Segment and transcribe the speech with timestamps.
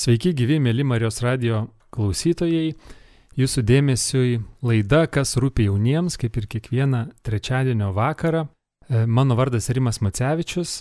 [0.00, 2.70] Sveiki, gyvi mėly Marijos radio klausytojai.
[3.36, 8.46] Jūsų dėmesiui laida, kas rūpi jauniems, kaip ir kiekvieną trečiadienio vakarą.
[8.88, 10.78] E, mano vardas Rimas Macevičius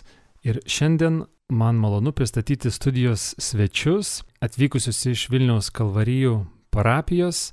[0.47, 6.38] ir šiandien man malonu pristatyti studijos svečius, atvykusius iš Vilniaus Kalvarijų
[6.72, 7.50] parapijos.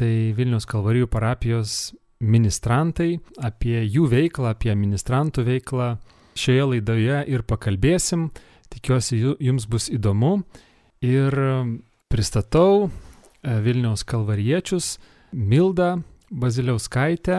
[0.00, 0.10] Tai
[0.40, 1.92] Vilniaus Kalvarijų parapijos
[2.24, 5.92] ministrantai, apie jų veiklą, apie ministrantų veiklą
[6.32, 8.30] šioje laidoje ir pakalbėsim.
[8.72, 10.38] Tikiuosi, jums bus įdomu.
[11.00, 11.32] Ir
[12.12, 14.98] pristatau e, Vilniaus kalvariečius
[15.32, 17.38] Mildą Baziliauskaitę,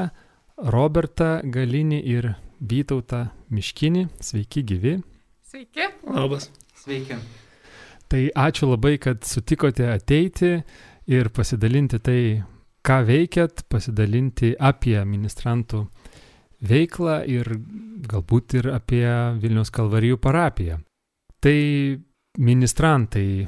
[0.74, 4.08] Robertą Galinį ir Vytautą Miškinį.
[4.18, 4.96] Sveiki gyvi.
[5.46, 5.92] Sveiki.
[6.10, 6.50] Labas.
[6.74, 7.20] Sveiki.
[8.10, 10.56] Tai ačiū labai, kad sutikote ateiti
[11.06, 12.20] ir pasidalinti tai,
[12.82, 15.86] ką veikiat, pasidalinti apie ministrantų
[16.66, 17.60] veiklą ir
[18.10, 19.06] galbūt ir apie
[19.38, 20.82] Vilniaus Kalvarijų parapiją.
[21.42, 21.60] Tai
[22.40, 23.48] ministrantai,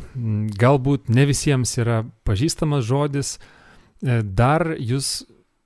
[0.60, 5.24] galbūt ne visiems yra pažįstamas žodis, e, dar jūs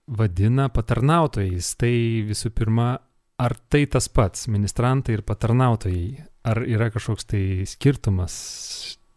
[0.07, 1.73] vadina patarnautojais.
[1.79, 1.93] Tai
[2.29, 2.97] visų pirma,
[3.41, 6.25] ar tai tas pats, ministrantai ir patarnautojai?
[6.47, 8.35] Ar yra kažkoks tai skirtumas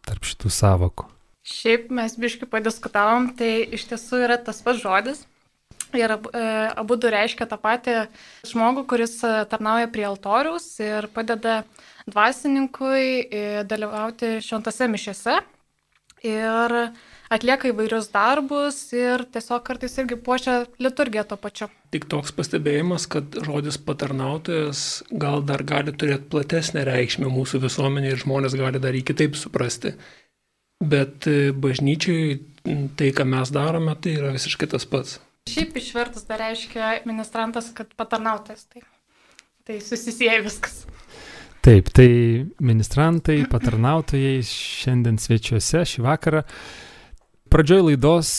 [0.03, 1.07] tarp šitų savokų?
[1.47, 5.23] Šiaip mes biškai padiskutavom, tai iš tiesų yra tas pats žodis.
[5.97, 6.43] Ir e,
[6.79, 7.95] abu du reiškia tą patį
[8.47, 11.61] žmogų, kuris e, tarnauja prie altoriaus ir padeda
[12.09, 15.39] dvasininkui e, dalyvauti šventose mišiose.
[16.21, 16.73] Ir
[17.33, 21.67] atlieka įvairius darbus ir tiesiog kartais irgi puošia liturgiją to pačiu.
[21.93, 28.21] Tik toks pastebėjimas, kad žodis patarnautojas gal dar gali turėti platesnę reikšmę mūsų visuomenėje ir
[28.21, 29.95] žmonės gali dar jį kitaip suprasti.
[30.81, 31.25] Bet
[31.61, 32.37] bažnyčiai
[32.97, 35.17] tai, ką mes darome, tai yra visiškai tas pats.
[35.49, 38.67] Šiaip išvertus dar reiškia ministrantas, kad patarnautojas.
[38.69, 38.83] Tai,
[39.65, 40.83] tai susisieja viskas.
[41.61, 46.41] Taip, tai ministrantai, patarnautojai šiandien svečiuose šį vakarą.
[47.53, 48.31] Pradžioj laidos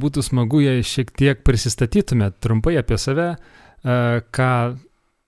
[0.00, 3.98] būtų smagu, jei šiek tiek prisistatytumėt trumpai apie save, e,
[4.32, 4.48] ką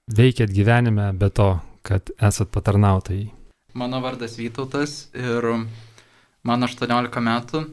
[0.09, 1.51] veikėt gyvenime be to,
[1.85, 3.29] kad esat patarnautojai.
[3.77, 5.53] Mano vardas Vytautas ir
[6.49, 7.67] man 18 metų.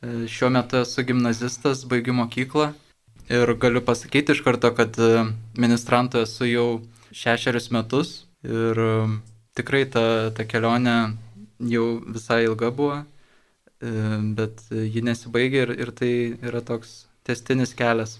[0.00, 2.72] E, šiuo metu esu gimnazistas, baigiu mokyklą
[3.28, 5.26] ir galiu pasakyti iš karto, kad e,
[5.60, 6.68] ministrantu esu jau
[7.12, 8.92] šešerius metus ir e,
[9.58, 10.04] tikrai ta,
[10.36, 10.96] ta kelionė
[11.70, 13.02] jau visai ilga buvo,
[14.38, 16.12] bet ji nesibaigė ir, ir tai
[16.42, 18.16] yra toks testinis kelias.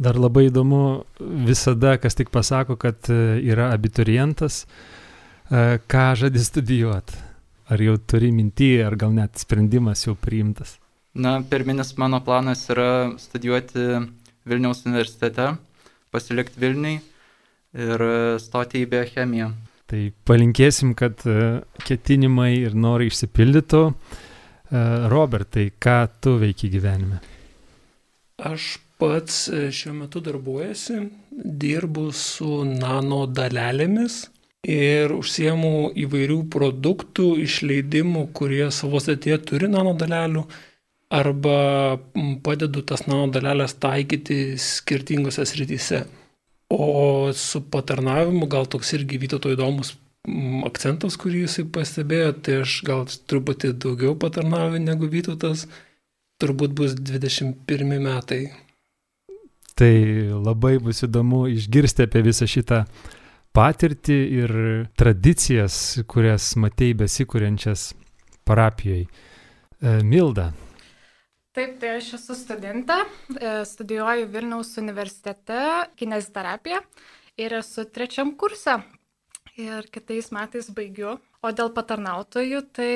[0.00, 1.04] Dar labai įdomu
[1.46, 4.64] visada, kas tik pasako, kad yra abiturientas,
[5.52, 7.20] ką žadi studijuoti.
[7.72, 10.74] Ar jau turi mintį, ar gal net sprendimas jau priimtas?
[11.14, 13.84] Na, pirminis mano planas yra studijuoti
[14.48, 15.52] Vilniaus universitete,
[16.10, 16.98] pasilikti Vilniui
[17.72, 18.04] ir
[18.42, 19.50] stoti į biochemiją.
[19.92, 23.82] Tai palinkėsim, kad e, ketinimai ir norai išsipildytų.
[23.92, 27.18] E, Robertai, ką tu veiki gyvenime?
[28.40, 30.96] Aš pats e, šiuo metu darbuojasi,
[31.64, 34.22] dirbu su nano dalelėmis
[34.64, 40.46] ir užsiemu įvairių produktų išleidimų, kurie savo sėtėje turi nano dalelių
[41.12, 41.58] arba
[42.46, 46.06] padedu tas nano dalelės taikyti skirtingose srityse.
[46.72, 49.92] O su patarnavimu gal toks irgi Vytauto įdomus
[50.68, 55.66] akcentas, kurį jisai pastebėjo, tai aš gal truputį daugiau patarnauju negu Vytautas,
[56.40, 58.44] turbūt bus 21 metai.
[59.76, 59.92] Tai
[60.44, 62.84] labai bus įdomu išgirsti apie visą šitą
[63.56, 64.52] patirtį ir
[64.96, 65.76] tradicijas,
[66.08, 67.90] kurias matei besikūrenčias
[68.48, 69.08] parapijoje.
[70.06, 70.52] Milda,
[71.52, 72.94] Taip, tai aš esu studentė,
[73.36, 75.56] e, studijuoju Vilniaus universitete
[76.00, 76.78] kineziterapiją
[77.44, 78.78] ir esu trečiam kurse.
[79.60, 81.18] Ir kitais metais baigiu.
[81.44, 82.94] O dėl patarnautojų, tai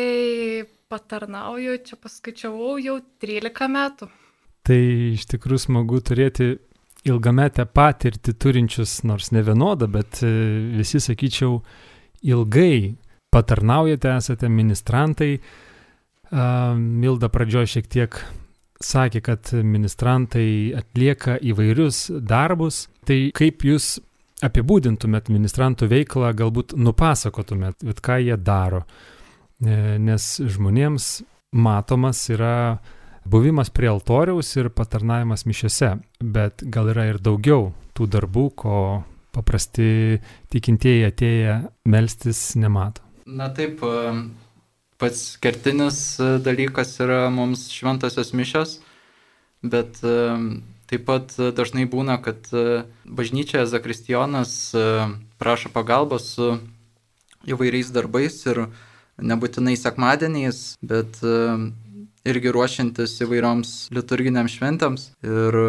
[0.88, 4.08] patarnauju, čia paskaičiavau jau 13 metų.
[4.64, 4.78] Tai
[5.10, 6.48] iš tikrųjų smagu turėti
[7.04, 10.32] ilgametę patirtį turinčius, nors ne vienodą, bet e,
[10.78, 11.60] visi, sakyčiau,
[12.24, 12.96] ilgai
[13.36, 15.30] patarnaujate, esate ministrantai.
[16.26, 18.16] Milda pradžioje šiek tiek
[18.82, 22.86] sakė, kad ministrantai atlieka įvairius darbus.
[23.06, 23.96] Tai kaip jūs
[24.44, 28.84] apibūdintumėt ministrantų veiklą, galbūt nupasakotumėt, ką jie daro.
[29.64, 31.08] E, nes žmonėms
[31.56, 32.78] matomas yra
[33.26, 38.78] buvimas prie altoriaus ir patarnavimas mišiose, bet gal yra ir daugiau tų darbų, ko
[39.36, 40.20] paprasti
[40.52, 41.56] tikintieji atėję
[41.88, 43.02] melstis nemato.
[43.26, 43.80] Na taip,
[44.98, 48.78] pats kertinis e, dalykas yra mums šventosios mišios,
[49.62, 50.16] bet e,
[50.90, 54.52] taip pat dažnai būna, kad e, bažnyčioje Zakristijonas
[55.40, 56.52] prašo pagalbos su
[57.46, 58.66] įvairiais darbais ir
[59.16, 61.20] nebūtinai sekmadieniais, bet
[62.26, 65.60] irgi ruošiantis įvairioms liturginiams šventėms ir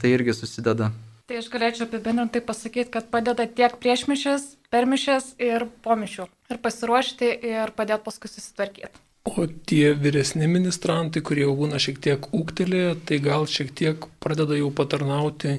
[0.00, 0.92] tai irgi susideda.
[1.24, 6.26] Tai aš galėčiau apibendrinti pasakyti, kad padeda tiek prieš mišęs, per mišęs ir po mišių.
[6.52, 9.00] Ir pasiruošti ir padėti paskui susitvarkyti.
[9.24, 14.58] O tie vyresni ministrantai, kurie jau būna šiek tiek ūktelėję, tai gal šiek tiek pradeda
[14.58, 15.54] jau patarnauti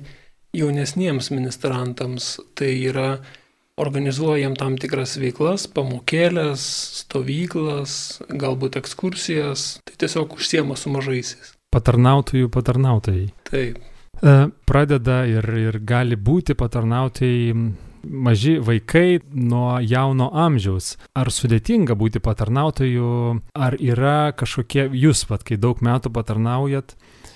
[0.53, 2.35] jaunesniems ministrantams.
[2.53, 3.07] Tai yra
[3.81, 6.67] organizuojam tam tikras veiklas, pamokėlės,
[7.01, 7.97] stovyklas,
[8.29, 11.55] galbūt ekskursijas, tai tiesiog užsiema su mažaisiais.
[11.73, 13.27] Patarnautojų patarnautojai.
[13.49, 13.81] Taip.
[14.21, 14.35] E,
[14.67, 17.55] pradeda ir, ir gali būti patarnautojai
[18.05, 20.95] maži vaikai nuo jauno amžiaus.
[21.17, 23.09] Ar sudėtinga būti patarnautoju,
[23.57, 26.95] ar yra kažkokie, jūs, pat, kai daug metų patarnaujat,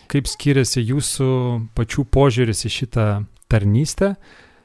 [0.09, 1.31] kaip skiriasi jūsų
[1.77, 3.07] pačių požiūris į šitą
[3.49, 4.13] tarnystę,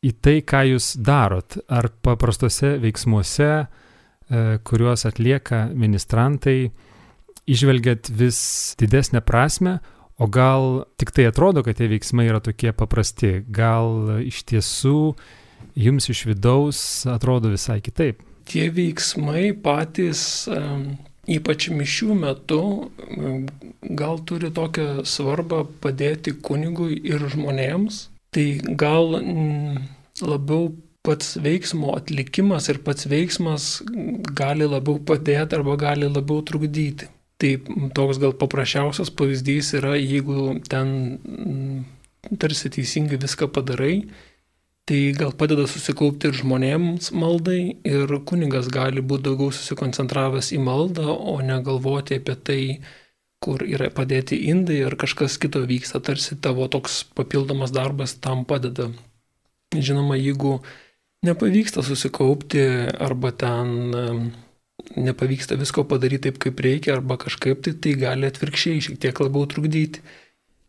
[0.05, 6.71] į tai, ką jūs darot, ar paprastose veiksmuose, e, kuriuos atlieka ministrantai,
[7.49, 8.39] išvelgiat vis
[8.81, 9.79] didesnę prasme,
[10.19, 15.15] o gal tik tai atrodo, kad tie veiksmai yra tokie paprasti, gal iš tiesų
[15.75, 16.79] jums iš vidaus
[17.11, 18.23] atrodo visai kitaip.
[18.45, 20.45] Tie veiksmai patys,
[21.25, 22.63] ypač mišių metu,
[23.83, 29.17] gal turi tokią svarbą padėti kunigui ir žmonėms, tai gal
[30.21, 30.75] labiau
[31.05, 33.65] pats veiksmo atlikimas ir pats veiksmas
[34.37, 37.11] gali labiau padėti arba gali labiau trukdyti.
[37.45, 37.51] Tai
[37.93, 40.95] toks gal paprasčiausias pavyzdys yra, jeigu ten
[42.41, 44.07] tarsi teisingai viską padarai,
[44.89, 51.05] tai gal padeda susikaupti ir žmonėms maldai ir kunigas gali būti daugiau susikoncentravęs į maldą,
[51.13, 52.61] o ne galvoti apie tai,
[53.45, 58.89] kur yra padėti indai ar kažkas kito vyksta, tarsi tavo toks papildomas darbas tam padeda.
[59.77, 60.63] Žinoma, jeigu
[61.29, 62.65] nepavyksta susikaupti
[63.05, 64.33] arba ten
[64.97, 69.49] nepavyksta visko padaryti taip, kaip reikia arba kažkaip, tai tai gali atvirkščiai šiek tiek labiau
[69.51, 70.05] trukdyti.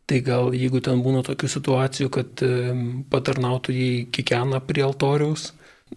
[0.06, 2.42] Tai gal jeigu ten būna tokių situacijų, kad
[3.10, 5.50] patarnautojai kikena prie altoriaus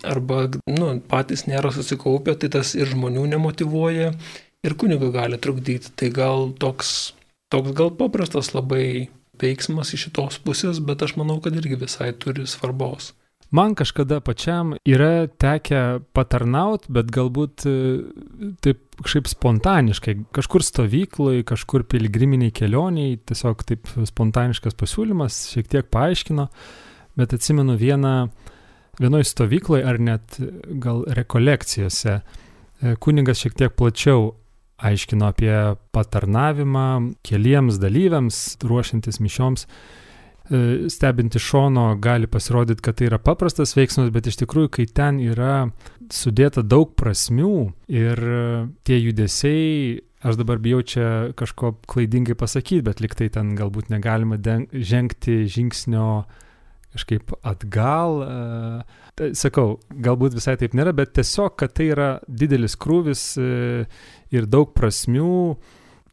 [0.05, 4.13] arba nu, patys nėra susikaupę, tai tas ir žmonių nemotivuoja
[4.65, 5.93] ir kunigo gali trukdyti.
[5.97, 7.13] Tai gal toks,
[7.53, 12.47] toks gal paprastas labai veiksmas iš šitos pusės, bet aš manau, kad irgi visai turi
[12.49, 13.13] svarbos.
[13.51, 17.77] Man kažkada pačiam yra tekę patarnaut, bet galbūt e,
[18.61, 26.45] taip kažkaip spontaniškai, kažkur stovyklai, kažkur piligriminiai kelioniai, tiesiog taip spontaniškas pasiūlymas, šiek tiek paaiškino,
[27.17, 28.13] bet atsimenu vieną,
[29.01, 30.37] vienoje stovykloje ar net
[30.85, 34.35] gal rekolekcijose, e, kuningas šiek tiek plačiau
[34.79, 35.55] aiškino apie
[35.97, 36.89] patarnavimą
[37.25, 39.65] keliems dalyviams, ruošiantis mišioms.
[40.49, 44.87] E, stebint iš šono gali pasirodyti, kad tai yra paprastas veiksmas, bet iš tikrųjų, kai
[44.89, 45.69] ten yra
[46.15, 47.55] sudėta daug prasmių
[47.93, 48.23] ir
[48.89, 54.41] tie judesiai, aš dabar bijau čia kažko klaidingai pasakyti, bet liktai ten galbūt negalima
[54.73, 56.09] žengti žingsnio
[56.97, 58.23] kažkaip atgal.
[58.25, 63.85] E, sakau, galbūt visai taip nėra, bet tiesiog, kad tai yra didelis krūvis e,
[64.33, 65.59] ir daug prasmių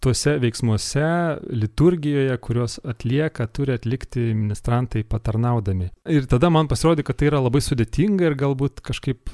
[0.06, 1.08] tuose veiksmuose,
[1.50, 5.90] liturgijoje, kuriuos atlieka, turi atlikti ministrantai patarnaudami.
[6.14, 9.34] Ir tada man pasirodė, kad tai yra labai sudėtinga ir galbūt kažkaip,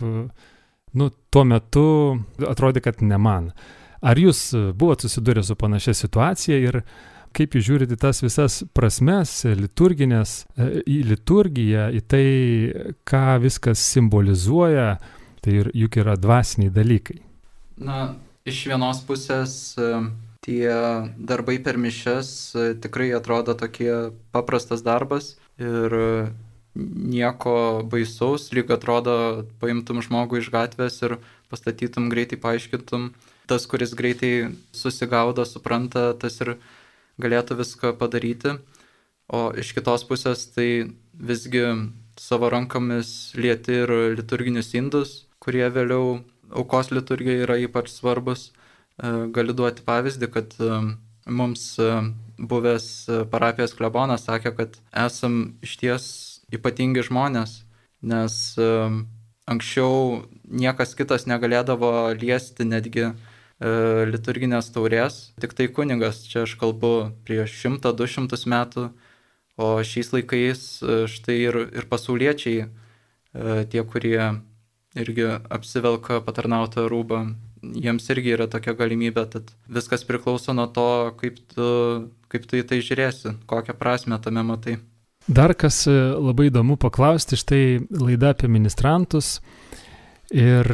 [0.97, 1.85] nu, tuo metu
[2.47, 3.51] atrodė, kad ne man.
[4.01, 6.81] Ar jūs buvote susidūrę su panašia situacija ir
[7.36, 10.34] kaip jūs žiūrite tas visas prasmes liturginės,
[10.84, 12.25] į liturgiją, į tai,
[13.07, 14.95] ką viskas simbolizuoja,
[15.41, 17.22] tai juk yra dvasiniai dalykai.
[17.81, 18.12] Na,
[18.45, 19.55] iš vienos pusės
[20.45, 20.71] tie
[21.17, 25.93] darbai per mišes e, tikrai atrodo tokie paprastas darbas ir
[26.75, 31.17] nieko baisaus, lyg atrodo paimtum žmogų iš gatvės ir
[31.51, 33.12] pastatytum greitai, paaiškintum,
[33.48, 36.55] tas, kuris greitai susigaudo, supranta, tas ir
[37.21, 38.55] galėtų viską padaryti,
[39.27, 40.69] o iš kitos pusės tai
[41.12, 41.65] visgi
[42.19, 46.21] savo rankomis lieti ir liturginius indus, kurie vėliau
[46.51, 48.51] aukos liturgija yra ypač svarbus.
[49.01, 50.70] E, galiu duoti pavyzdį, kad e,
[51.25, 51.89] mums e,
[52.51, 52.86] buvęs
[53.34, 56.05] parapijos klebonas sakė, kad esam išties
[56.53, 57.62] ypatingi žmonės,
[58.01, 58.36] nes
[59.51, 63.12] anksčiau niekas kitas negalėdavo liesti netgi
[64.10, 68.88] liturginės taurės, tik tai kunigas, čia aš kalbu prieš 100-200 metų,
[69.62, 70.63] o šiais laikais
[71.13, 72.65] štai ir, ir pasauliečiai,
[73.70, 74.17] tie, kurie
[74.98, 77.22] irgi apsivelka patarnautą rūbą,
[77.62, 80.88] jiems irgi yra tokia galimybė, tad viskas priklauso nuo to,
[81.22, 81.68] kaip tu,
[82.32, 84.80] kaip tu į tai žiūrėsi, kokią prasme tame matai.
[85.30, 87.63] Dar kas labai įdomu paklausti, štai
[87.94, 89.38] laida apie ministrantus
[90.32, 90.68] Ir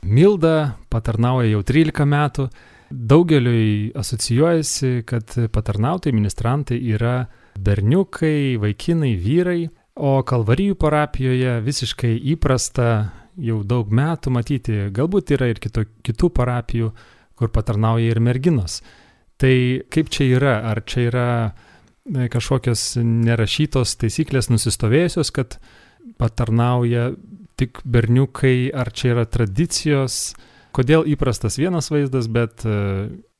[0.00, 2.48] Milda patarnauja jau 13 metų.
[2.90, 7.28] Daugeliui asocijuojasi, kad patarnautojai, ministrantai yra
[7.60, 12.88] berniukai, vaikinai, vyrai, o Kalvarijų parapijoje visiškai įprasta
[13.40, 16.90] jau daug metų matyti, galbūt yra ir kito, kitų parapijų,
[17.38, 18.80] kur patarnauja ir merginos.
[19.40, 19.54] Tai
[19.92, 20.54] kaip čia yra?
[20.68, 25.56] Ar čia yra e, kažkokios nerašytos taisyklės nusistovėjusios, kad
[26.20, 27.10] patarnauja
[27.60, 30.34] tik berniukai, ar čia yra tradicijos,
[30.76, 32.76] kodėl įprastas vienas vaizdas, bet e,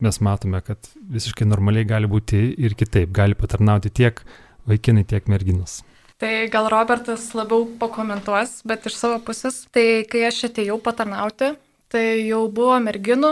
[0.01, 4.25] mes matome, kad visiškai normaliai gali būti ir kitaip, gali patarnauti tiek
[4.69, 5.81] vaikinai, tiek merginos.
[6.21, 11.55] Tai gal Robertas labiau pakomentuos, bet iš savo pusės, tai kai aš atėjau patarnauti,
[11.89, 13.31] tai jau buvo merginų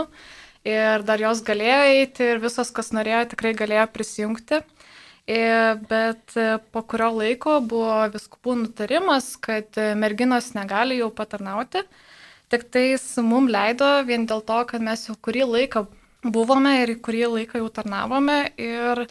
[0.65, 4.63] ir dar jos galėjo eiti ir visos, kas norėjo, tikrai galėjo prisijungti.
[5.93, 6.33] Bet
[6.73, 11.85] po kurio laiko buvo viskupų nutarimas, kad merginos negali jau patarnauti.
[12.49, 15.85] Tik tais mum leido vien dėl to, kad mes jau kurį laiką
[16.25, 19.05] buvome ir kurį laiką jau tarnavome ir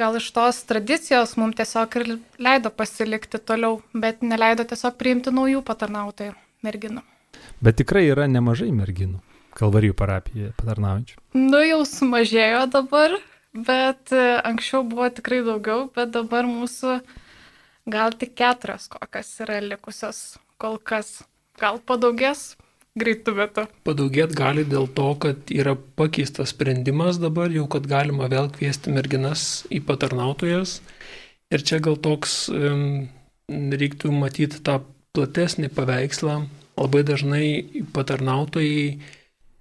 [0.00, 5.62] gal iš tos tradicijos mums tiesiog ir leido pasilikti toliau, bet neleido tiesiog priimti naujų
[5.66, 6.34] patarnautojų
[6.66, 7.04] merginų.
[7.60, 9.20] Bet tikrai yra nemažai merginų
[9.58, 11.16] Kalvarijų parapijoje patarnaujančių.
[11.34, 13.16] Nu jau sumažėjo dabar,
[13.66, 17.00] bet e, anksčiau buvo tikrai daugiau, bet dabar mūsų
[17.90, 21.20] gal tik keturios kokios yra likusios kol kas.
[21.60, 22.54] Gal padaugės,
[22.98, 23.66] greitų metų.
[23.86, 29.64] Padaugėt gali dėl to, kad yra pakeistas sprendimas dabar jau, kad galima vėl kviesti merginas
[29.70, 30.80] į patarnautojas.
[31.50, 33.08] Ir čia gal toks um,
[33.50, 34.80] reiktų matyti tą
[35.16, 36.44] platesnį paveikslą.
[36.80, 37.46] Labai dažnai
[37.94, 39.00] patarnautojai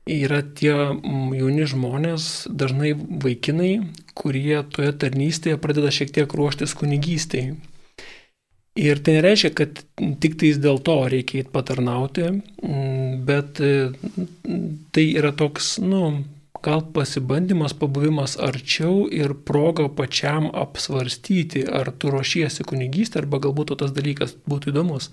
[0.10, 3.74] yra tie jauni žmonės, dažnai vaikinai,
[4.18, 7.58] kurie toje tarnystėje pradeda šiek tiek ruoštis kunigystėje.
[8.80, 9.80] Ir tai nereiškia, kad
[10.24, 13.90] tik tais dėl to reikia įt patarnauti, mm, bet e,
[14.96, 16.22] tai yra toks, nu,
[16.64, 23.92] gal pasibandymas, pabuvimas arčiau ir proga pačiam apsvarstyti, ar tu ruošiesi kunigystę, arba galbūt tas
[23.96, 25.10] dalykas būtų įdomus.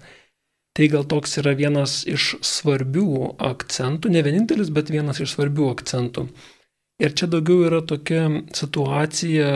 [0.77, 6.27] Tai gal toks yra vienas iš svarbių akcentų, ne vienintelis, bet vienas iš svarbių akcentų.
[7.01, 9.49] Ir čia daugiau yra tokia situacija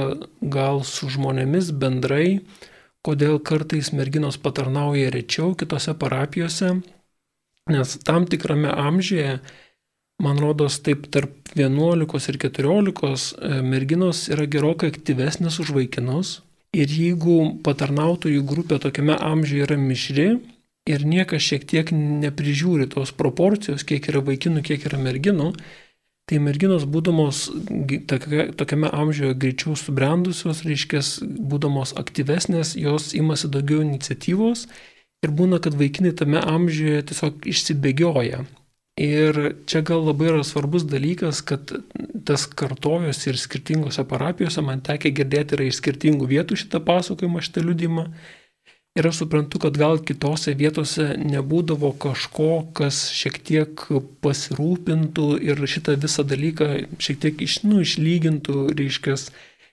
[0.52, 2.40] gal su žmonėmis bendrai,
[3.06, 6.74] kodėl kartais merginos patarnauja rečiau kitose parapijose,
[7.70, 9.40] nes tam tikrame amžiuje,
[10.20, 16.40] man rodos, taip tarp 11 ir 14 e, merginos yra gerokai aktyvesnės už vaikinus.
[16.76, 20.28] Ir jeigu patarnautojų grupė tokiame amžiuje yra mišri
[20.90, 25.50] ir niekas šiek tiek neprižiūri tos proporcijos, kiek yra vaikinų, kiek yra merginų,
[26.30, 27.48] Tai merginos būdamos
[28.06, 34.68] tokiame amžiuje greičiau subrendusios, reiškia, būdamos aktyvesnės, jos imasi daugiau iniciatyvos
[35.26, 38.44] ir būna, kad vaikinai tame amžiuje tiesiog išsibėgioja.
[39.00, 41.72] Ir čia gal labai yra svarbus dalykas, kad
[42.28, 47.64] tas kartojosi ir skirtingose parapijose, man tekė girdėti yra iš skirtingų vietų šitą pasakojimą, šitą
[47.64, 48.06] liudimą.
[49.00, 53.84] Ir aš suprantu, kad gal kitose vietose nebūdavo kažko, kas šiek tiek
[54.20, 56.66] pasirūpintų ir šitą visą dalyką
[57.00, 59.16] šiek tiek iš, nu, išlygintų, reiškia,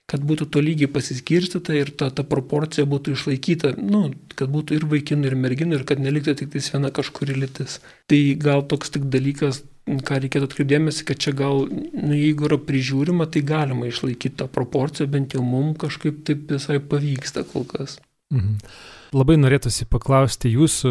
[0.08, 4.06] kad būtų to lygiai pasiskirstyta ir ta, ta proporcija būtų išlaikyta, nu,
[4.38, 7.82] kad būtų ir vaikinų, ir merginų, ir kad neliktų tik tais viena kažkuri lytis.
[8.08, 9.60] Tai gal toks tik dalykas,
[10.08, 15.10] ką reikėtų atkreipdėmėsi, kad čia gal, nu, jeigu yra prižiūrima, tai galima išlaikyti tą proporciją,
[15.12, 18.00] bent jau mums kažkaip taip visai pavyksta kol kas.
[18.32, 18.56] Mhm.
[19.16, 20.90] Labai norėtųsi paklausti jūsų,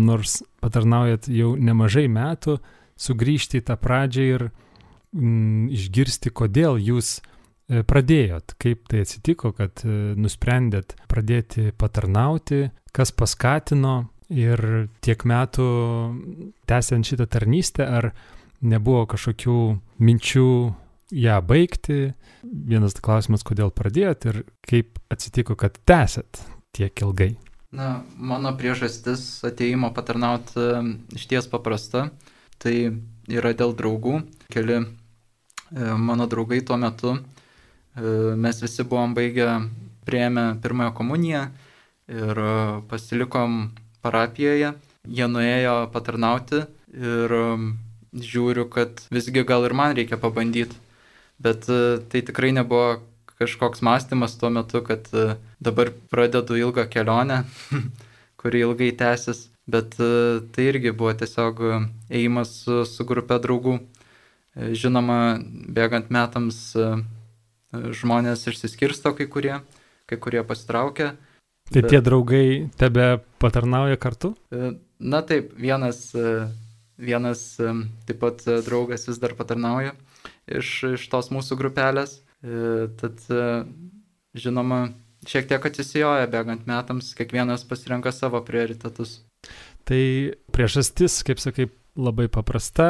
[0.00, 2.56] nors patarnaujat jau nemažai metų,
[2.96, 9.84] sugrįžti į tą pradžią ir mm, išgirsti, kodėl jūs e, pradėjot, kaip tai atsitiko, kad
[9.84, 15.66] e, nusprendėt pradėti patarnauti, kas paskatino ir tiek metų
[16.70, 18.12] tęsiant šitą tarnystę, ar
[18.64, 19.58] nebuvo kažkokių
[20.00, 20.48] minčių
[21.12, 22.00] ją baigti.
[22.42, 26.40] Vienas klausimas, kodėl pradėjot ir kaip atsitiko, kad tęsėt
[26.72, 27.36] tiek ilgai?
[27.72, 30.64] Na, mano priežastis ateimo patarnauti
[31.16, 32.10] iš ties paprasta.
[32.60, 32.74] Tai
[33.32, 34.20] yra dėl draugų.
[34.52, 34.84] Keli e,
[35.98, 39.48] mano draugai tuo metu, e, mes visi buvom baigę,
[40.06, 41.46] prieėmę pirmąją komuniją
[42.12, 42.52] ir e,
[42.90, 43.72] pasilikom
[44.04, 44.74] parapijoje.
[45.02, 46.62] Jie nuėjo patarnauti
[46.94, 47.32] ir
[48.12, 50.76] žiūriu, kad visgi gal ir man reikia pabandyti.
[51.42, 53.00] Bet tai tikrai nebuvo
[53.42, 57.42] kažkoks mąstymas tuo metu, kad e, dabar pradedu ilgą kelionę,
[58.40, 61.62] kuri ilgai tęsis, bet e, tai irgi buvo tiesiog
[62.10, 63.78] ėjimas su, su grupė draugų.
[63.78, 65.18] E, žinoma,
[65.72, 66.64] bėgant metams
[67.72, 69.54] žmonės išsiskirsto kai kurie,
[70.10, 71.14] kai kurie pasitraukia.
[71.72, 71.88] Tai bet...
[71.94, 74.34] tie draugai tebe patarnauja kartu?
[75.00, 76.10] Na taip, vienas
[77.02, 77.56] vienas
[78.06, 79.94] taip pat draugas vis dar patarnauja
[80.46, 82.20] iš, iš tos mūsų grupelės.
[82.42, 83.22] Tad,
[84.34, 84.80] žinoma,
[85.28, 89.20] šiek tiek atsisijoja bėgant metams, kiekvienas pasirenka savo prioritetus.
[89.88, 90.02] Tai
[90.54, 92.86] priežastis, kaip sakai, labai paprasta,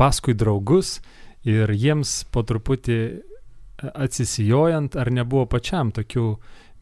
[0.00, 0.96] paskui draugus
[1.46, 2.98] ir jiems po truputį
[3.92, 6.26] atsisijojant, ar nebuvo pačiam tokių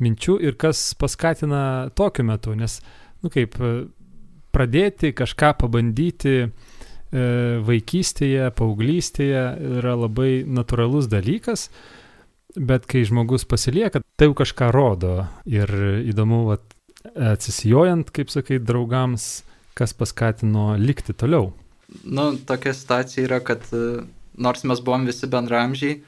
[0.00, 2.78] minčių ir kas paskatina tokiu metu, nes,
[3.24, 3.56] nu kaip,
[4.54, 6.48] pradėti kažką pabandyti e,
[7.66, 9.44] vaikystėje, paauglystėje
[9.80, 11.68] yra labai natūralus dalykas,
[12.56, 15.14] bet kai žmogus pasilieka, tai jau kažką rodo
[15.48, 15.70] ir
[16.10, 16.64] įdomu, vat,
[17.14, 19.42] atsisijojant, kaip sakai, draugams,
[19.78, 21.52] kas paskatino likti toliau.
[22.04, 23.64] Nu, tokia situacija yra, kad
[24.40, 26.00] nors mes buvom visi bendramžiai,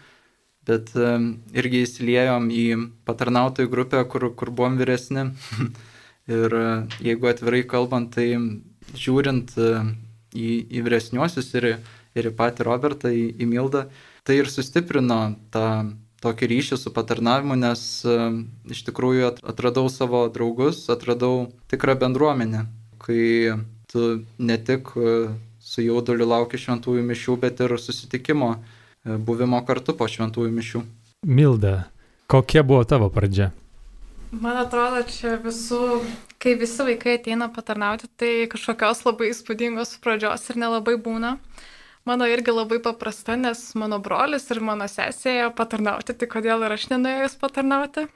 [0.69, 2.67] bet irgi įsiliejom į
[3.09, 5.31] patarnautojų grupę, kur, kur buvom vyresni.
[6.27, 6.67] ir e,
[7.03, 8.37] jeigu atvirai kalbant, tai
[8.99, 9.73] žiūrint e,
[10.35, 11.69] į, į vyresniuosius ir,
[12.15, 13.87] ir į patį Robertą, į, į Mildą,
[14.27, 15.67] tai ir sustiprino tą
[16.23, 18.19] tokį ryšį su patarnavimu, nes e,
[18.73, 22.67] iš tikrųjų atradau savo draugus, atradau tikrą bendruomenę,
[23.03, 23.25] kai
[23.93, 24.95] tu ne tik
[25.63, 28.55] su jauduliu lauki šventųjų mišių, bet ir susitikimo
[29.03, 30.81] E, buvimo kartu po šventųjų mišių.
[31.27, 31.73] Milda,
[32.31, 33.51] kokia buvo tavo pradžia?
[34.31, 35.99] Man atrodo, čia visų,
[36.41, 41.35] kai visi vaikai ateina patarnauti, tai kažkokios labai įspūdingos pradžios ir nelabai būna.
[42.09, 46.75] Mano irgi labai paprasta, nes mano brolis ir mano sesė ėjo patarnauti, tai kodėl ir
[46.75, 48.09] aš nenuėjus patarnauti.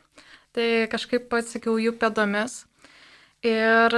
[0.57, 2.65] Tai kažkaip atsakiau jų pėdomis.
[3.47, 3.95] Ir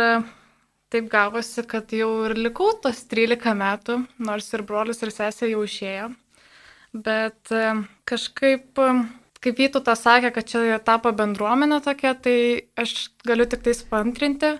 [0.92, 5.62] taip gavosi, kad jau ir likau tos 13 metų, nors ir brolis ir sesė jau
[5.64, 6.10] išėjo
[6.92, 7.64] bet e,
[8.08, 8.88] kažkaip, e,
[9.42, 14.56] kaip Vytutas sakė, kad čia tapo bendruomenė tokia, tai aš galiu tik tai spantrinti.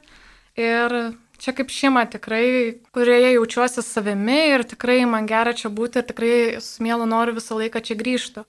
[0.58, 0.94] Ir
[1.38, 6.34] čia kaip šeima tikrai, kurioje jaučiuosi savimi ir tikrai man gera čia būti ir tikrai
[6.64, 8.44] su mielu noriu visą laiką čia grįžti.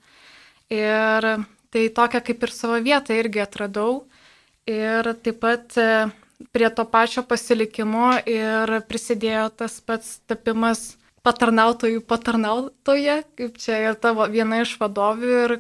[0.74, 1.30] Ir
[1.74, 4.06] tai tokia kaip ir savo vietą irgi atradau.
[4.70, 6.10] Ir taip pat e,
[6.54, 14.28] prie to pačio pasilikimo ir prisidėjo tas pats tapimas patarnautojų patarnautoje, kaip čia ir tavo
[14.32, 15.56] viena iš vadovių ir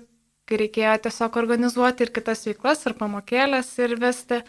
[0.50, 4.42] kai reikėjo tiesiog organizuoti ir kitas veiklas, ir pamokėlės, ir vesti.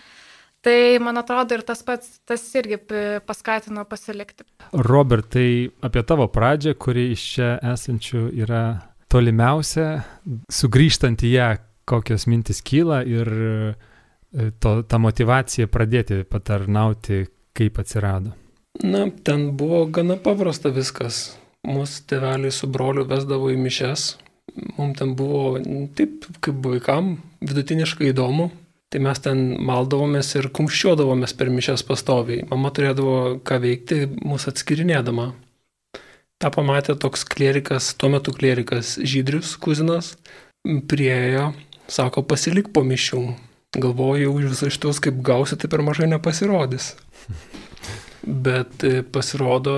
[0.60, 2.76] Tai man atrodo ir tas pats, tas irgi
[3.26, 4.44] paskatino pasilikti.
[4.76, 8.64] Robertai, apie tavo pradžią, kuri iš čia esančių yra
[9.10, 9.88] tolimiausia,
[10.52, 11.48] sugrįžtant į ją,
[11.88, 17.24] kokios mintis kyla ir e, to, ta motivacija pradėti patarnauti,
[17.56, 18.36] kaip atsirado.
[18.84, 21.38] Na, ten buvo gana paprasta viskas.
[21.66, 24.14] Mūsų tėveliai su broliu vesdavo į mišes.
[24.76, 25.58] Mums ten buvo
[25.96, 28.50] taip, kaip vaikam, vidutiniškai įdomu.
[28.90, 32.42] Tai mes ten maldavomės ir kumščiuodavomės per mišes pastoviai.
[32.50, 35.28] Mama turėdavo ką veikti, mūsų atskirinėdama.
[36.42, 40.14] Ta pamatė toks klerikas, tuo metu klerikas Žydrius Kuzinas,
[40.90, 41.52] priejo,
[41.86, 43.22] sako, pasilik po mišių.
[43.78, 46.96] Galvoju, už visus šitus kaip gausi, tai per mažai nepasirodys.
[48.46, 49.74] Bet e, pasirodo,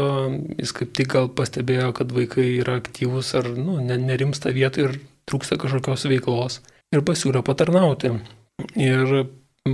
[0.57, 5.61] jis kaip tik gal pastebėjo, kad vaikai yra aktyvūs ar nu, nerimsta vietoj ir trūksta
[5.61, 6.63] kažkokios veiklos
[6.97, 8.17] ir pasiūlė patarnauti.
[8.79, 9.15] Ir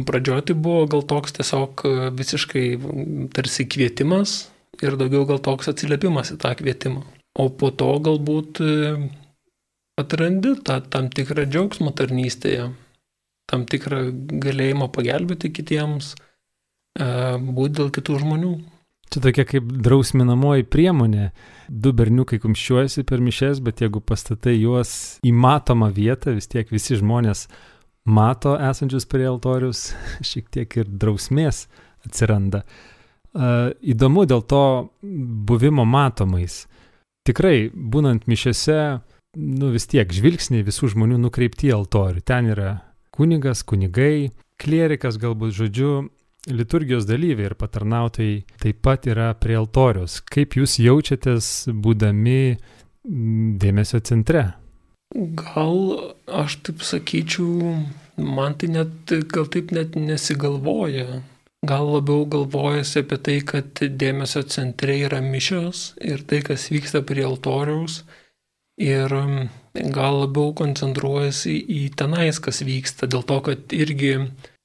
[0.09, 2.66] pradžioje tai buvo gal toks tiesiog e, visiškai
[3.35, 4.51] tarsi kvietimas
[4.85, 7.05] ir daugiau gal toks atsiliepimas į tą kvietimą.
[7.38, 8.72] O po to galbūt e,
[10.01, 12.70] atrandi tą tam tikrą džiaugsmą tarnystėje,
[13.51, 14.09] tam tikrą
[14.44, 16.14] galėjimą pagelbėti kitiems
[16.98, 18.53] būti dėl kitų žmonių.
[19.09, 21.31] Čia tokia kaip drausminamoji priemonė.
[21.68, 24.90] Du berniukai kumščiuojasi per mišes, bet jeigu pastatai juos
[25.24, 27.46] į matomą vietą, vis tiek visi žmonės
[28.09, 29.92] mato esančius prie altorius,
[30.29, 31.66] šiek tiek ir drausmės
[32.07, 32.64] atsiranda.
[33.38, 34.64] Įdomu dėl to
[35.03, 36.64] buvimo matomais.
[37.29, 38.79] Tikrai, būnant mišiose,
[39.37, 42.23] nu vis tiek žvilgsniai visų žmonių nukreipti į altorių.
[42.25, 42.71] Ten yra
[43.14, 45.92] kunigas, kunigai, klierikas galbūt žodžiu,
[46.49, 50.21] liturgijos dalyviai ir patarnautojai taip pat yra prie altorius.
[50.25, 52.40] Kaip jūs jaučiatės būdami
[53.05, 54.49] dėmesio centre?
[55.16, 55.79] Gal
[56.29, 57.73] aš taip sakyčiau,
[58.21, 61.23] man tai net, gal taip net nesigalvoja.
[61.66, 67.25] Gal labiau galvojasi apie tai, kad dėmesio centre yra mišios ir tai, kas vyksta prie
[67.27, 68.03] altoriaus.
[68.79, 69.11] Ir
[69.75, 74.12] gal labiau koncentruojasi į tenais, kas vyksta, dėl to, kad irgi,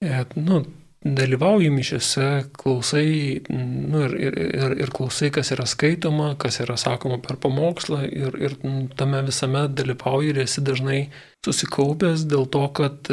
[0.04, 0.60] e, nu,
[1.04, 7.20] dalyvauji mišiose, klausai nu, ir, ir, ir, ir klausai, kas yra skaitoma, kas yra sakoma
[7.24, 8.58] per pamokslą ir, ir
[8.98, 11.02] tame visame dalyvauji ir esi dažnai
[11.44, 13.12] susikaupęs dėl to, kad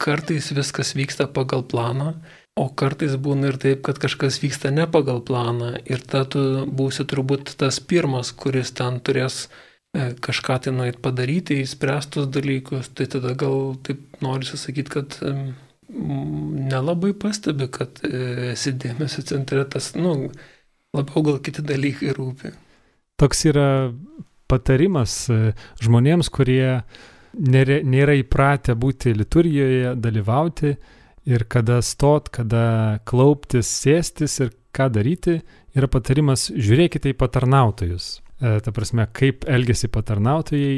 [0.00, 2.14] kartais viskas vyksta pagal planą
[2.54, 6.42] O kartais būna ir taip, kad kažkas vyksta ne pagal planą ir tada tu
[6.80, 12.92] būsi turbūt tas pirmas, kuris ten turės e, kažką tai nueit padaryti, įspręstus dalykus.
[12.94, 15.18] Tai tada gal taip noriu sakyti, kad
[15.94, 20.30] nelabai pastebi, kad e, esi dėmesio centre, tas, nu,
[20.94, 22.52] labiau gal kiti dalykai rūpi.
[23.20, 23.68] Toks yra
[24.50, 25.54] patarimas e,
[25.84, 26.82] žmonėms, kurie
[27.34, 30.74] nėra, nėra įpratę būti liturgijoje, dalyvauti
[31.30, 32.64] ir kada stot, kada
[33.08, 35.38] klauptis, sėstis ir ką daryti,
[35.76, 38.10] yra patarimas žiūrėkite į patarnautojus.
[38.42, 40.76] E, ta prasme, kaip elgesi patarnautojai,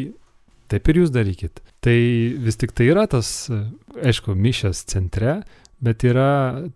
[0.71, 1.63] taip ir jūs darykit.
[1.85, 1.99] Tai
[2.43, 3.51] vis tik tai yra tas,
[3.97, 5.41] aišku, mišęs centre,
[5.83, 6.67] bet yra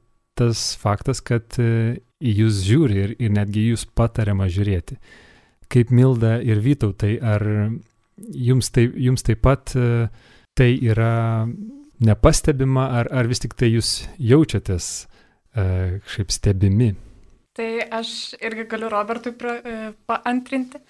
[0.41, 4.97] tas faktas, kad e, į jūs žiūri ir, ir netgi jūs patariama žiūrėti.
[5.71, 7.45] Kaip Milda ir Vytautai, ar
[8.17, 10.09] jums, tai, jums taip pat e,
[10.57, 11.47] tai yra
[12.01, 15.65] nepastebima, ar, ar vis tik tai jūs jaučiatės e,
[16.07, 16.91] kažkaip stebimi?
[17.57, 19.59] Tai aš irgi galiu Robertui pra,
[20.09, 20.81] paantrinti.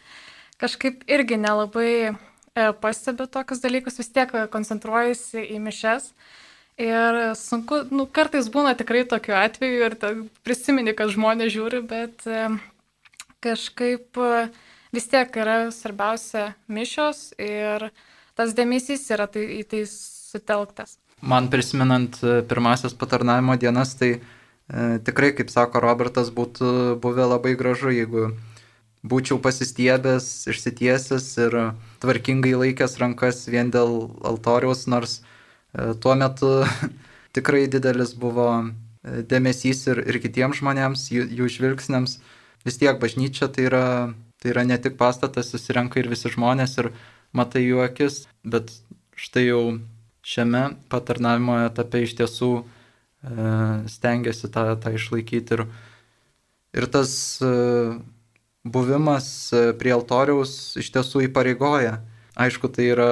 [0.60, 2.12] Kažkaip irgi nelabai
[2.54, 6.10] pastebiu tokius dalykus, vis tiek koncentruojasi į mišes.
[6.80, 9.96] Ir sunku, nu, kartais būna tikrai tokiu atveju ir
[10.46, 12.46] prisimeni, kad žmonės žiūri, bet e,
[13.44, 14.46] kažkaip e,
[14.94, 17.90] vis tiek yra svarbiausia mišios ir
[18.38, 20.96] tas dėmesys yra tai, į tai sutelktas.
[21.20, 24.20] Man prisimenant e, pirmasias patarnavimo dienas, tai e,
[25.04, 28.30] tikrai, kaip sako Robertas, būtų buvę labai gražu, jeigu
[29.06, 31.56] būčiau pasistiebęs, išsitiesęs ir
[32.02, 36.50] tvarkingai laikęs rankas vien dėl altoriaus, nors e, tuo metu
[37.36, 42.18] tikrai didelis buvo e, dėmesys ir, ir kitiems žmonėms, jų, jų žvilgsniams.
[42.66, 43.86] Vis tiek bažnyčia tai yra,
[44.42, 46.92] tai yra ne tik pastatas, susirenka ir visi žmonės ir
[47.32, 48.68] matai jų akis, bet
[49.16, 49.62] štai jau
[50.20, 52.64] šiame patarnavimo etape iš tiesų e,
[53.88, 55.56] stengiasi tą, tą išlaikyti.
[55.56, 55.64] Ir,
[56.76, 57.54] ir tas e,
[58.64, 62.00] buvimas e, prie altoriaus iš tiesų įpareigoja.
[62.40, 63.10] Aišku, tai yra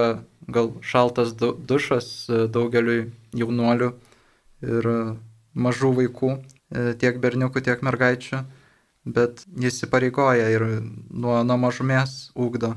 [0.48, 3.92] gal šaltas du, dušas e, daugeliui jaunuolių
[4.68, 4.90] ir
[5.58, 8.42] mažų vaikų, e, tiek berniukų, tiek mergaičių,
[9.08, 10.66] bet jis įpareigoja ir
[11.10, 12.74] nuo, nuo mažumės ūkdo.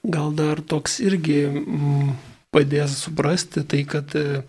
[0.00, 2.12] Gal dar toks irgi mm,
[2.54, 4.42] padės suprasti tai, kad e,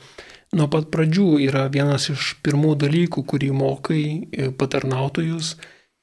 [0.56, 5.56] nuo pat pradžių yra vienas iš pirmų dalykų, kurį mokai e, patarnautojus,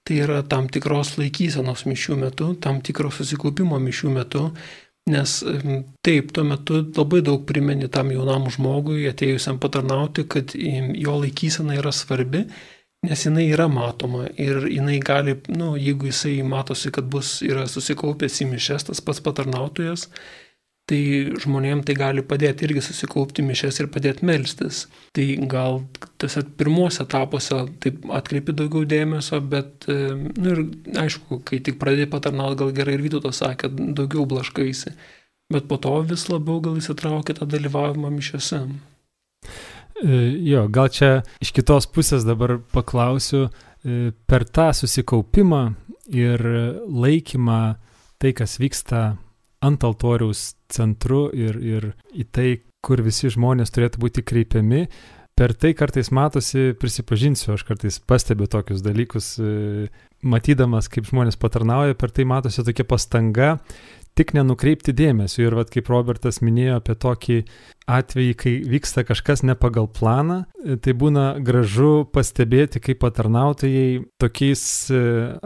[0.09, 4.47] tai yra tam tikros laikysenos mišių metu, tam tikro susikaupimo mišių metu,
[5.13, 5.35] nes
[6.05, 11.93] taip, tuo metu labai daug primeni tam jaunam žmogui, atėjusiam patarnauti, kad jo laikysena yra
[11.93, 12.47] svarbi,
[13.05, 18.41] nes jinai yra matoma ir jinai gali, nu, jeigu jisai matosi, kad bus, yra susikaupęs
[18.43, 20.09] į mišes tas pats patarnautojas,
[20.89, 21.01] tai
[21.43, 24.87] žmonėm tai gali padėti irgi susikaupti mišes ir padėti melstis.
[25.17, 25.83] Tai gal
[26.21, 30.63] tose pirmuose etapuose taip atkreipi daugiau dėmesio, bet, e, nu ir
[31.05, 34.95] aišku, kai tik pradėjai patarnauti, gal gerai ir Vytautas sakė, daugiau blaškaisi.
[35.53, 38.65] Bet po to vis labiau gal įsitraukia tą dalyvavimą mišiose.
[40.01, 41.13] E, jo, gal čia
[41.45, 43.49] iš kitos pusės dabar paklausiu,
[43.85, 45.63] e, per tą susikaupimą
[46.09, 46.41] ir
[46.89, 47.63] laikymą
[48.19, 49.19] tai, kas vyksta
[49.65, 52.49] ant altoriaus centru ir, ir į tai,
[52.85, 54.87] kur visi žmonės turėtų būti kreipiami.
[55.39, 59.87] Per tai kartais matosi, prisipažinsiu, aš kartais pastebiu tokius dalykus, e,
[60.27, 63.53] matydamas, kaip žmonės patarnauja, per tai matosi tokia pastanga
[64.19, 65.45] tik nenukreipti dėmesio.
[65.47, 67.39] Ir vad kaip Robertas minėjo apie tokį
[67.87, 74.63] atvejį, kai vyksta kažkas ne pagal planą, e, tai būna gražu pastebėti, kaip patarnautojai tokiais
[74.91, 75.03] e,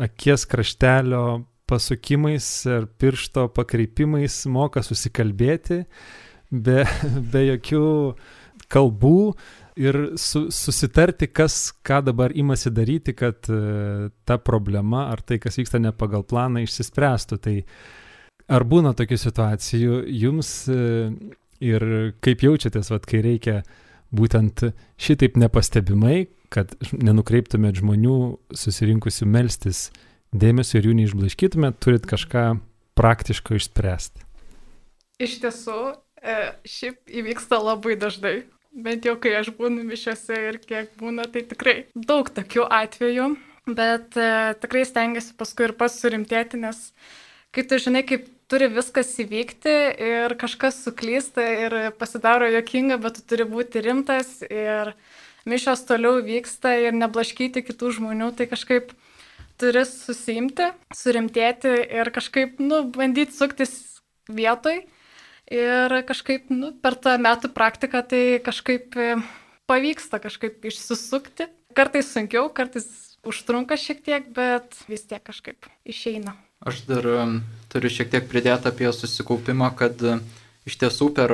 [0.09, 1.27] akies kraštelio
[1.70, 5.83] pasukimais ar piršto pakreipimais moka susikalbėti
[6.53, 6.83] be,
[7.33, 7.87] be jokių
[8.72, 9.18] kalbų
[9.81, 15.57] ir su, susitarti, kas ką dabar imasi daryti, kad uh, ta problema ar tai, kas
[15.61, 17.38] vyksta ne pagal planą, išsispręstų.
[17.42, 17.57] Tai
[18.53, 21.14] ar būna tokių situacijų jums uh,
[21.62, 21.88] ir
[22.25, 23.62] kaip jaučiatės, vat, kai reikia
[24.12, 24.66] būtent
[25.01, 28.16] šitaip nepastebimai, kad nenukreiptumėt žmonių
[28.53, 29.87] susirinkusių melstis
[30.33, 32.47] dėmesio ir jų neišblaškytumėt, turit kažką
[32.99, 34.25] praktiško išspręsti.
[35.23, 35.79] Iš tiesų,
[36.23, 38.42] e, šiaip įvyksta labai dažnai.
[38.73, 43.27] Bent jau kai aš būnu mišiuose ir kiek būna, tai tikrai daug tokių atvejų,
[43.68, 46.81] bet e, tikrai stengiasi paskui ir pats surimtėti, nes
[47.53, 53.27] kai tu žinai, kaip turi viskas įvykti ir kažkas suklysta ir pasidaro jokinga, bet tu
[53.33, 54.95] turi būti rimtas ir
[55.49, 58.92] mišios toliau vyksta ir neblaškyti kitų žmonių, tai kažkaip
[59.62, 63.77] turi susimti, surimtėti ir kažkaip, nu, bandyti suktis
[64.29, 64.83] vietoj.
[65.53, 69.16] Ir kažkaip, nu, per tą metų praktiką tai kažkaip e,
[69.68, 72.87] pavyksta kažkaip išsisukti Kartais sunkiau, kartais
[73.25, 76.35] užtrunka šiek tiek, bet vis tiek kažkaip išeina.
[76.62, 77.07] Aš dar
[77.72, 80.03] turiu šiek tiek pridėti apie susikaupimą, kad
[80.68, 81.33] iš tiesų per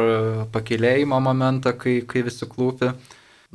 [0.54, 2.92] pakilėjimo momentą, kai, kai visi klūpi,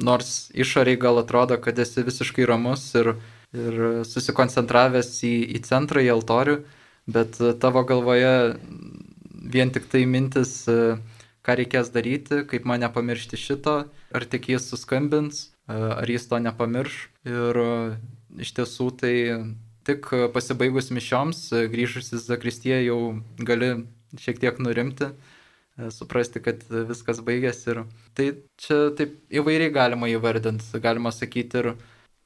[0.03, 3.13] nors išoriai gal atrodo, kad esi visiškai ramus ir,
[3.53, 6.59] ir susikoncentravęs į, į centrą, į altorių,
[7.13, 8.35] bet tavo galvoje
[9.53, 10.63] vien tik tai mintis,
[11.43, 13.75] ką reikės daryti, kaip mane pamiršti šito,
[14.15, 16.95] ar tik jis suskambins, ar jis to nepamirš.
[17.27, 17.59] Ir
[18.39, 19.15] iš tiesų tai
[19.87, 22.99] tik pasibaigus mišioms, grįžus į Zakristiją jau
[23.43, 23.73] gali
[24.19, 25.11] šiek tiek nurimti,
[25.91, 27.73] suprasti, kad viskas baigėsi.
[27.73, 27.83] Ir
[28.15, 28.29] tai
[28.61, 31.73] čia taip įvairiai galima įvardinti, galima sakyti ir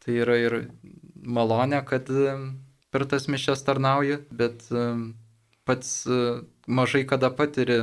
[0.06, 0.60] tai yra ir
[1.28, 2.10] malonė, kad
[2.92, 4.64] per tas mišes tarnauji, bet
[5.68, 5.92] pats
[6.68, 7.82] mažai kada patiri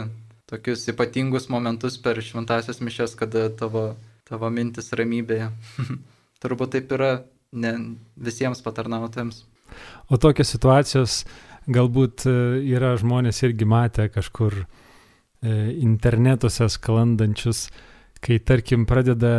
[0.49, 3.95] tokius ypatingus momentus per šventasias mišes, kada tavo,
[4.29, 5.51] tavo mintis ramybėje.
[6.45, 7.13] Turbūt taip yra
[7.55, 7.73] ne
[8.21, 9.45] visiems patarnautojams.
[10.13, 11.23] O tokios situacijos
[11.73, 12.35] galbūt e,
[12.75, 14.67] yra žmonės irgi matę kažkur e,
[15.81, 17.67] internetuose sklandančius,
[18.25, 19.35] kai tarkim pradeda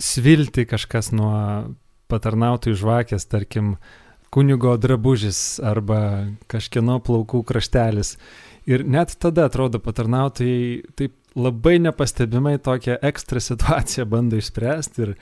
[0.00, 1.34] svilti kažkas nuo
[2.12, 3.74] patarnautojų žvakės, tarkim
[4.32, 8.16] kunigo drabužis arba kažkieno plaukų kraštelis.
[8.68, 15.14] Ir net tada atrodo patarnautojai taip labai nepastebimai tokią ekstra situaciją bando išspręsti ir,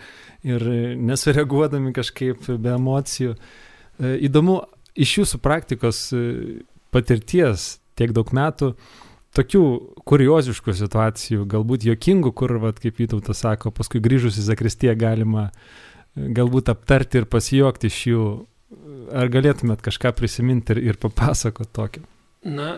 [0.46, 0.66] ir
[1.10, 3.36] nesureaguodami kažkaip be emocijų.
[3.36, 4.60] E, įdomu,
[4.98, 6.24] iš jūsų praktikos e,
[6.94, 8.72] patirties tiek daug metų,
[9.36, 9.64] tokių
[10.08, 15.54] kurioziškų situacijų, galbūt jokingų, kur, vat, kaip Vytautas sako, paskui grįžus į Zakristiją galima e,
[16.16, 18.28] galbūt aptarti ir pasijuokti iš jų.
[19.10, 22.04] Ar galėtumėt kažką prisiminti ir, ir papasakoti tokio?
[22.46, 22.76] Na,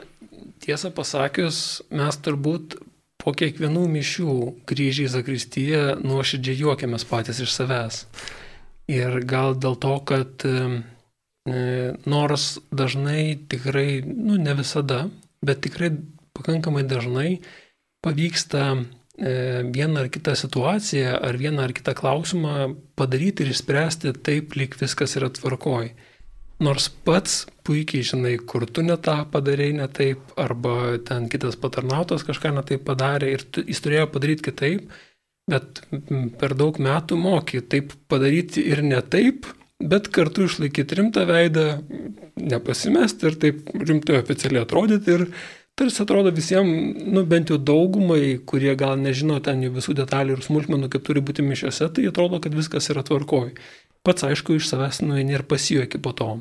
[0.65, 2.79] tiesą pasakius, mes turbūt
[3.23, 4.37] po kiekvienų mišių
[4.69, 8.07] grįžę į Zakristiją nuoširdžiai juokiamės patys iš savęs.
[8.91, 10.81] Ir gal dėl to, kad e,
[12.09, 15.05] nors dažnai tikrai, nu ne visada,
[15.45, 15.93] bet tikrai
[16.35, 17.29] pakankamai dažnai
[18.03, 18.83] pavyksta
[19.23, 25.15] vieną ar kitą situaciją ar vieną ar kitą klausimą padaryti ir išspręsti taip, lyg viskas
[25.21, 25.93] yra tvarkoj.
[26.63, 32.27] Nors pats puikiai žinai, kur tu ne tą padarėjai ne taip, arba ten kitas patarnautas
[32.27, 34.93] kažką ne taip padarė ir tu, jis turėjo padaryti kitaip,
[35.51, 35.83] bet
[36.39, 39.47] per daug metų moki taip padaryti ir ne taip,
[39.83, 41.67] bet kartu išlaikyti rimtą veidą,
[42.39, 45.27] nepasimesti ir taip rimtai oficialiai atrodyti ir
[45.79, 50.91] tarsi atrodo visiems, nu bent jau daugumai, kurie gal nežino ten visų detalių ir smulkmenų,
[50.93, 53.55] kaip turi būti mišiuose, tai atrodo, kad viskas yra tvarkoj
[54.07, 56.33] pats aišku iš savęs nueini ir pasijuoki po to.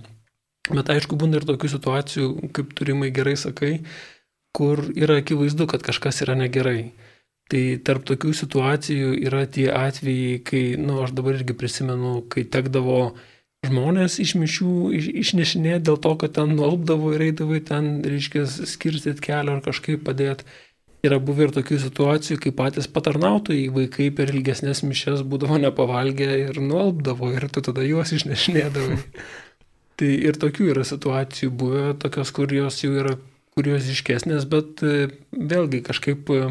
[0.71, 3.71] Bet aišku, būna ir tokių situacijų, kaip turimai gerai sakai,
[4.55, 6.91] kur yra akivaizdu, kad kažkas yra negerai.
[7.51, 12.45] Tai tarp tokių situacijų yra tie atvejai, kai, na, nu, aš dabar irgi prisimenu, kai
[12.47, 13.01] tekdavo
[13.67, 19.21] žmonės iš mišių iš, išnešinėti dėl to, kad ten nuolpdavo ir eidavo ten, reiškia, skirstyti
[19.27, 20.47] kelią ar kažkaip padėti.
[21.05, 26.59] Yra buvę ir tokių situacijų, kai patys patarnautojai vaikai per ilgesnės mišes būdavo nepavalgę ir
[26.61, 28.99] nuolpdavo ir tu tada juos išnešinėdavai.
[29.97, 33.15] tai ir tokių yra situacijų buvę, tokios, kur jos jau yra
[33.57, 36.43] kurioziškesnės, bet e, vėlgi kažkaip e,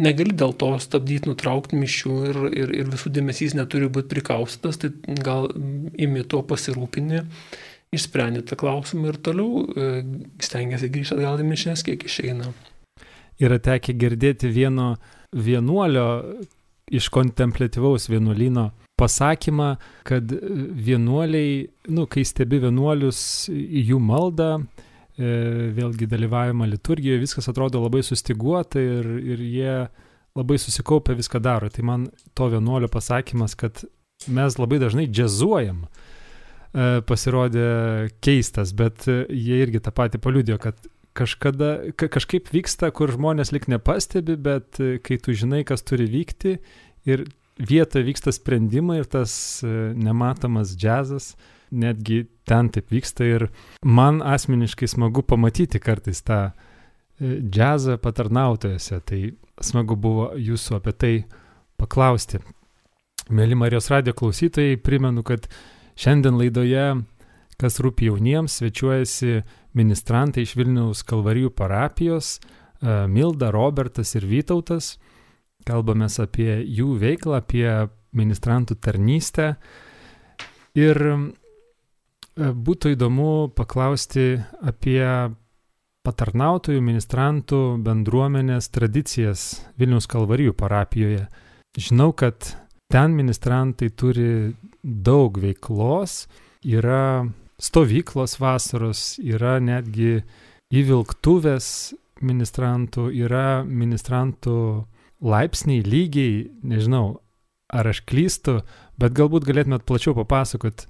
[0.00, 4.92] negali dėl to stabdyti, nutraukti mišių ir, ir, ir visų dėmesys neturi būti prikaustytas, tai
[5.24, 7.22] gal imi tuo pasirūpinį,
[7.92, 9.90] išsprendė tą klausimą ir toliau e,
[10.42, 12.52] stengiasi grįžti atgal į mišęs, kiek išeina.
[13.42, 14.94] Yra tekę girdėti vieno
[15.32, 16.06] vienuolio
[16.92, 19.74] iš kontemplatyvaus vienuolino pasakymą,
[20.06, 20.32] kad
[20.86, 24.50] vienuoliai, nu, kai stebi vienuolius jų maldą,
[25.18, 29.74] vėlgi dalyvavimą liturgijoje, viskas atrodo labai sustiguota ir, ir jie
[30.38, 31.68] labai susikaupę viską daro.
[31.68, 33.84] Tai man to vienuolio pasakymas, kad
[34.28, 37.68] mes labai dažnai džiazuojam, e, pasirodė
[38.24, 40.80] keistas, bet jie irgi tą patį paliudėjo, kad
[41.16, 46.08] kažkada, ka, kažkaip vyksta, kur žmonės lik nepastebi, bet e, kai tu žinai, kas turi
[46.08, 46.56] vykti
[47.08, 47.26] ir
[47.60, 51.34] vietoje vyksta sprendimai ir tas e, nematomas džiazas,
[51.72, 53.46] netgi ten taip vyksta ir
[53.82, 59.22] man asmeniškai smagu pamatyti kartais tą e, džiazą patarnautojose, tai
[59.62, 61.14] smagu buvo jūsų apie tai
[61.80, 62.42] paklausti.
[63.32, 65.46] Mėly Marijos radio klausytojai, primenu, kad
[65.96, 66.86] šiandien laidoje,
[67.60, 69.42] kas rūpi jauniems, svečiuojasi
[69.78, 74.96] ministrantai iš Vilniaus Kalvarijų parapijos, e, Milda, Robertas ir Vytautas.
[75.62, 77.68] Kalbamės apie jų veiklą, apie
[78.18, 79.54] ministrantų tarnystę.
[80.74, 80.98] Ir
[82.36, 85.04] būtų įdomu paklausti apie
[86.02, 91.26] patarnautojų, ministrantų bendruomenės tradicijas Vilniaus Kalvarijų parapijoje.
[91.78, 92.54] Žinau, kad
[92.92, 96.26] ten ministrantai turi daug veiklos,
[96.66, 97.28] yra
[97.62, 100.22] stovyklos vasaros, yra netgi
[100.72, 104.56] įvilktuvės ministrantų, yra ministrantų
[105.22, 107.20] laipsniai, lygiai, nežinau,
[107.72, 108.60] ar aš klystu,
[108.98, 110.86] bet galbūt galėtumėt plačiau papasakot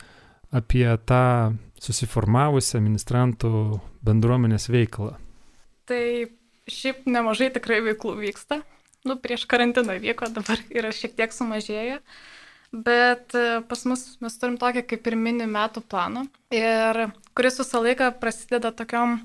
[0.53, 5.17] apie tą susiformavusią ministrantų bendruomenės veiklą.
[5.89, 6.05] Tai
[6.71, 8.63] šiaip nemažai tikrai veiklų vyksta.
[9.03, 11.99] Nu, prieš karantiną vyko, dabar yra šiek tiek sumažėję.
[12.73, 16.23] Bet e, pas mus mes turim tokią kaip ir mini metų planą,
[16.55, 17.01] ir
[17.37, 19.19] kuris visą laiką prasideda tokiom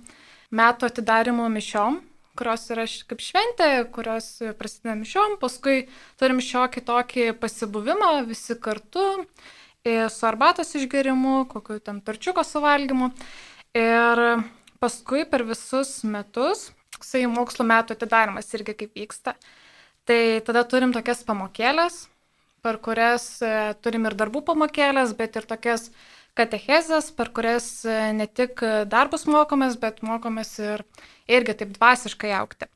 [0.51, 2.01] metų atidarimo mišiom,
[2.37, 4.27] kurios yra kaip šventė, kurios
[4.59, 5.85] prasideda mišiom, paskui
[6.19, 9.05] turim šiokį tokį pasibuvimą visi kartu,
[9.85, 13.11] su arbatos išgerimu, kokiu ten perčiuko suvalgymu.
[13.77, 14.21] Ir
[14.81, 19.35] paskui per visus metus, toksai mokslo metų atidarimas irgi kaip vyksta.
[20.07, 22.05] Tai tada turim tokias pamokėlės,
[22.63, 25.89] per kurias e, turim ir darbų pamokėlės, bet ir tokias
[26.37, 30.85] katechezės, per kurias e, ne tik darbus mokomės, bet mokomės ir
[31.27, 32.69] irgi taip dvasiškai aukti.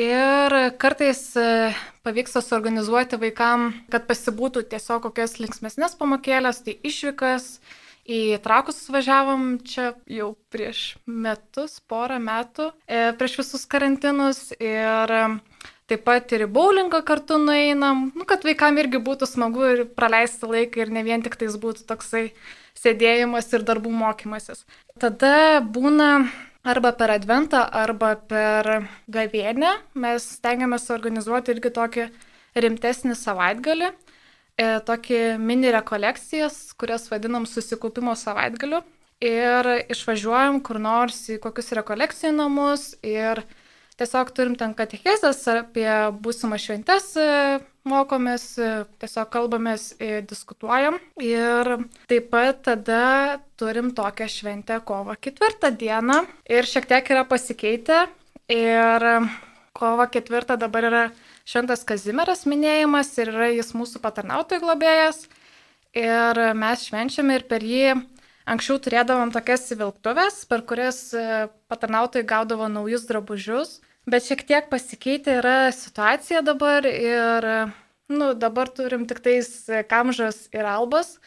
[0.00, 1.74] Ir kartais e,
[2.06, 7.58] pavyksta suorganizuoti vaikam, kad pasibūtų tiesiog kokias linksmesnės pamokėlės, tai išvykas,
[8.02, 14.48] Į trakus važiavom čia jau prieš metus, porą metų, e, prieš visus karantinus.
[14.58, 15.20] Ir e,
[15.86, 20.50] taip pat ir į bowlingą kartu nueinam, nu, kad vaikam irgi būtų smagu ir praleisti
[20.50, 22.32] laiką ir ne vien tik tais būtų toksai
[22.74, 24.64] sėdėjimas ir darbų mokymasis.
[24.98, 26.26] Tada būna
[26.62, 28.68] arba per adventą, arba per
[29.10, 32.06] gavienę mes stengiamės organizuoti irgi tokį
[32.62, 33.94] rimtesnį savaitgalį e,
[34.86, 38.82] tokį mini rekolekcijas, kurias vadinam susikaupimo savaitgaliu.
[39.22, 43.44] Ir išvažiuojam kur nors į kokius rekolekcijų namus ir
[44.00, 45.88] tiesiog turim ten katechezės apie
[46.24, 48.70] būsimą šventes, e, mokomės, e,
[49.02, 50.98] tiesiog kalbamės, e, diskutuojam.
[51.20, 56.26] Ir taip pat tada turim tokią šventę kovo ketvirtą dieną.
[56.48, 58.06] Ir šiek tiek yra pasikeitę.
[58.48, 59.06] Ir
[59.72, 61.04] kovo ketvirtą dabar yra
[61.44, 65.26] Šventas Kazimieras minėjimas ir yra jis mūsų patarnautojų globėjas.
[65.92, 67.96] Ir mes švenčiame ir per jį
[68.48, 73.80] anksčiau turėdavom tokias įvilktuvės, per kurias e, patarnautojai gaudavo naujus drabužius.
[74.08, 77.46] Bet šiek tiek pasikeitė yra situacija dabar ir,
[78.10, 79.50] nu, dabar turim tik tais
[79.90, 81.20] kamžas ir albas.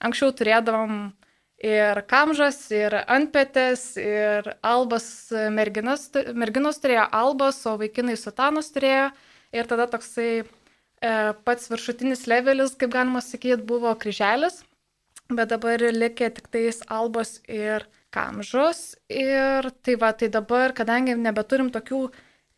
[0.00, 1.12] Anksčiau turėdavom
[1.62, 5.06] ir kamžas, ir antpetės, ir albas
[5.54, 9.10] merginas, merginos turėjo albas, o vaikinai sutanos turėjo.
[9.52, 10.44] Ir tada toksai e,
[11.44, 14.62] pats viršutinis levelis, kaip galima sakyti, buvo kryželis,
[15.38, 18.96] bet dabar likė tik tais albos ir kamžos.
[19.08, 22.04] Ir tai va, tai dabar, kadangi nebeturim tokių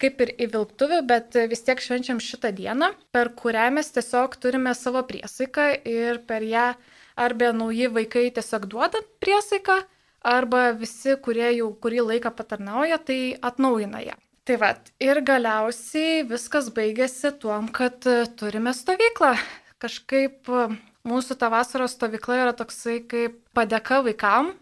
[0.02, 5.04] kaip ir įvilktuvių, bet vis tiek švenčiam šitą dieną, per kurią mes tiesiog turime savo
[5.06, 6.72] priesaiką ir per ją
[7.14, 9.78] arba nauji vaikai tiesiog duoda priesaiką,
[10.24, 14.16] arba visi, kurie jau kurį laiką patarnauja, tai atnaujina ją.
[14.44, 18.04] Tai va, ir galiausiai viskas baigėsi tuom, kad
[18.40, 19.36] turime stovyklą.
[19.80, 20.50] Kažkaip
[21.08, 24.54] mūsų ta vasaros stovykla yra toksai kaip padėka vaikam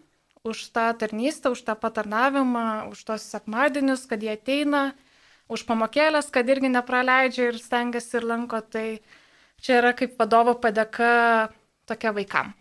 [0.43, 4.91] už tą tarnystę, už tą patarnavimą, už tos sekmadienius, kad jie ateina,
[5.47, 8.59] už pamokėlės, kad irgi nepraleidžia ir stengiasi ir lanko.
[8.59, 8.99] Tai
[9.63, 11.53] čia yra kaip vadovo padėka
[11.87, 12.51] tokia vaikam.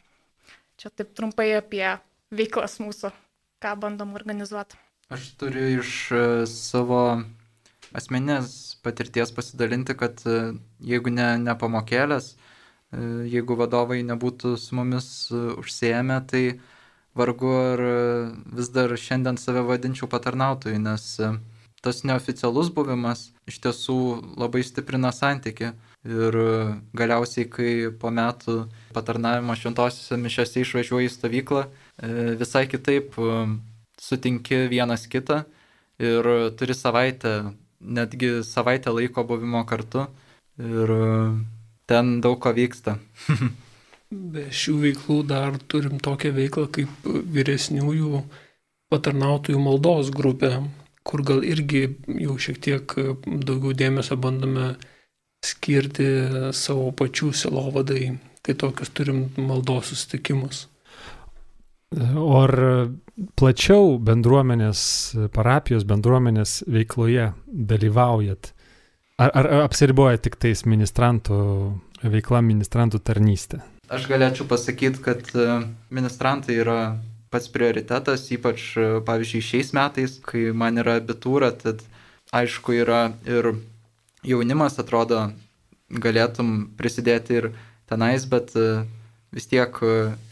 [0.79, 1.85] Čia taip trumpai apie
[2.31, 3.11] veiklas mūsų,
[3.62, 4.79] ką bandom organizuoti.
[5.12, 7.03] Aš turiu iš e, savo
[7.92, 12.33] asmenės patirties pasidalinti, kad e, jeigu ne, ne pamokėlės,
[12.92, 16.44] jeigu vadovai nebūtų su mumis užsiemę, tai
[17.16, 17.83] vargu ar
[18.57, 21.07] vis dar šiandien save vadinčiau patarnautojui, nes
[21.83, 23.96] tas neoficialus buvimas iš tiesų
[24.38, 25.72] labai stiprina santyki.
[26.02, 26.35] Ir
[26.98, 31.62] galiausiai, kai po metų patarnavimo šventosiuose mišiose išvažiuoji į stovyklą,
[32.40, 33.14] visai kitaip
[34.02, 35.44] sutinki vienas kitą
[36.02, 36.28] ir
[36.59, 40.09] turi savaitę, netgi savaitę laiko buvimo kartu
[40.59, 40.90] ir
[41.92, 42.96] ten daug ko vyksta.
[44.12, 47.06] Be šių veiklų dar turim tokią veiklą kaip
[47.37, 48.23] vyresniųjų
[48.92, 50.58] patarnautojų maldos grupė,
[51.06, 51.87] kur gal irgi
[52.21, 54.75] jau šiek tiek daugiau dėmesio bandome
[55.42, 56.08] skirti
[56.54, 58.12] savo pačių silovadai.
[58.42, 60.64] Tai tokius turim maldos susitikimus.
[62.19, 62.52] O ar
[63.38, 64.81] plačiau bendruomenės,
[65.31, 68.50] parapijos bendruomenės veikloje dalyvaujat?
[69.23, 71.37] Ar, ar apsiriboja tik tais ministrantų
[72.02, 73.60] veikla, ministrantų tarnystė?
[73.92, 75.46] Aš galėčiau pasakyti, kad e,
[75.94, 76.79] ministrantai yra
[77.31, 81.85] pats prioritetas, ypač, e, pavyzdžiui, šiais metais, kai man yra abitūra, tad
[82.35, 83.52] aišku yra ir
[84.27, 85.29] jaunimas, atrodo,
[85.92, 87.50] galėtum prisidėti ir
[87.92, 88.87] tenais, bet e,
[89.37, 89.77] vis tiek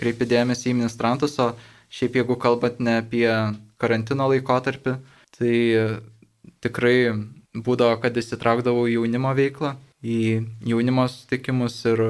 [0.00, 1.52] kreipi dėmesį į ministrantus, o
[1.94, 3.28] šiaip jeigu kalbant ne apie
[3.80, 4.96] karantino laikotarpį,
[5.38, 5.54] tai
[6.64, 6.96] tikrai
[7.54, 10.18] būdavo, kad įsitraukdavau jaunimo veiklą, į
[10.66, 12.04] jaunimo sutikimus ir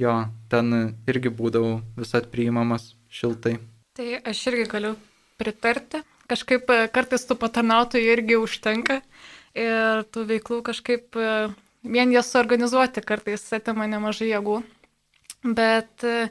[0.00, 0.14] jo,
[0.52, 3.58] ten irgi būdavau visat priimamas šiltai.
[3.96, 4.94] Tai aš irgi galiu
[5.40, 6.02] pritarti.
[6.30, 9.02] Kažkaip kartais tų patarnautojų irgi užtenka
[9.58, 11.18] ir tų veiklų kažkaip
[11.82, 14.62] vien jas suorganizuoti kartais atima nemažai jėgų.
[15.42, 16.30] Bet e,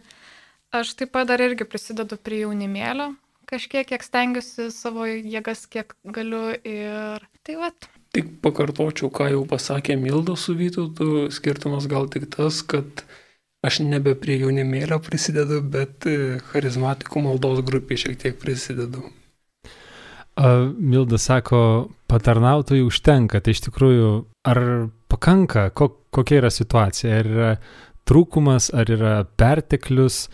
[0.71, 3.11] aš taip pat dar irgi prisidedu prie jaunimėlio,
[3.51, 7.89] kažkiek, kiek stengiuosi savo jėgas, kiek galiu ir tai vat.
[8.11, 13.05] Tik pakartočiau, ką jau pasakė Mildo su Vytautu, skirtumas gal tik tas, kad
[13.63, 19.05] aš nebe prie jaunimėlio prisidedu, bet e, charizmatikų maldos grupė šiek tiek prisidedu.
[20.41, 23.41] Milda sako, patarnautojų užtenka.
[23.43, 24.11] Tai iš tikrųjų,
[24.47, 24.61] ar
[25.11, 27.19] pakanka, ko, kokia yra situacija?
[27.19, 27.51] Ar yra
[28.07, 30.25] trūkumas, ar yra perteklius?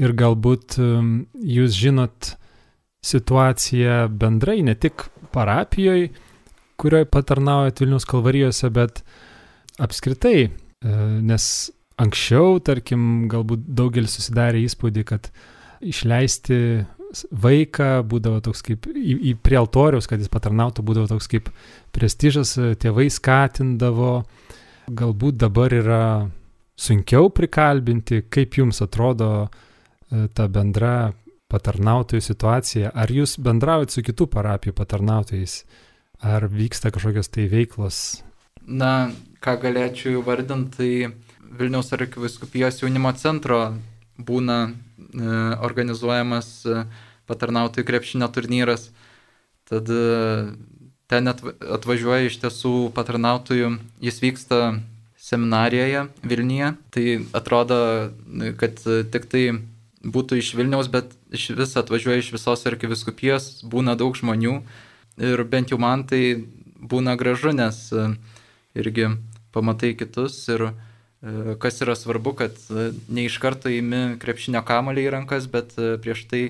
[0.00, 2.32] Ir galbūt jūs žinot
[3.04, 5.04] situaciją bendrai, ne tik
[5.34, 6.08] parapijoje,
[6.82, 9.04] kurioje patarnaujat Vilnius kalvarijose, bet
[9.82, 11.46] apskritai, e, nes
[12.02, 15.30] anksčiau, tarkim, galbūt daugelis susidarė įspūdį, kad
[15.82, 16.58] išleisti
[17.44, 21.50] vaiką, būdavo toks kaip į, į prie altoriaus, kad jis patarnautų, būdavo toks kaip
[21.94, 24.22] prestižas, tėvai skatindavo,
[24.88, 26.04] galbūt dabar yra
[26.78, 31.12] sunkiau prikalbinti, kaip jums atrodo e, ta bendra
[31.52, 35.58] patarnautojų situacija, ar jūs bendraujat su kitų parapijų patarnautojais,
[36.22, 38.22] ar vyksta kažkokios tai veiklos?
[38.62, 39.10] Na,
[39.42, 43.74] ką galėčiau įvardinti, tai Vilniaus arkiviskupijos jaunimo centro
[44.16, 44.70] būna
[45.12, 46.84] E, organizuojamas e,
[47.28, 48.88] patarnautojų krepšinio turnyras.
[49.68, 50.04] Tad e,
[51.12, 54.60] ten atvažiuoja iš tiesų patarnautojų, jis vyksta
[55.20, 56.72] seminarijoje Vilniuje.
[56.94, 57.04] Tai
[57.36, 57.78] atrodo,
[58.60, 58.80] kad
[59.12, 59.44] tik tai
[60.02, 64.62] būtų iš Vilniaus, bet iš vis atvažiuoja iš visos arkiviskupijos, būna daug žmonių
[65.18, 66.36] ir bent jau man tai
[66.78, 67.88] būna gražu, nes
[68.74, 69.10] irgi
[69.52, 70.70] pamatai kitus ir
[71.22, 75.76] E, kas yra svarbu, kad e, ne iš karto įimi krepšinio kamalį į rankas, bet
[75.78, 76.44] e, prieš tai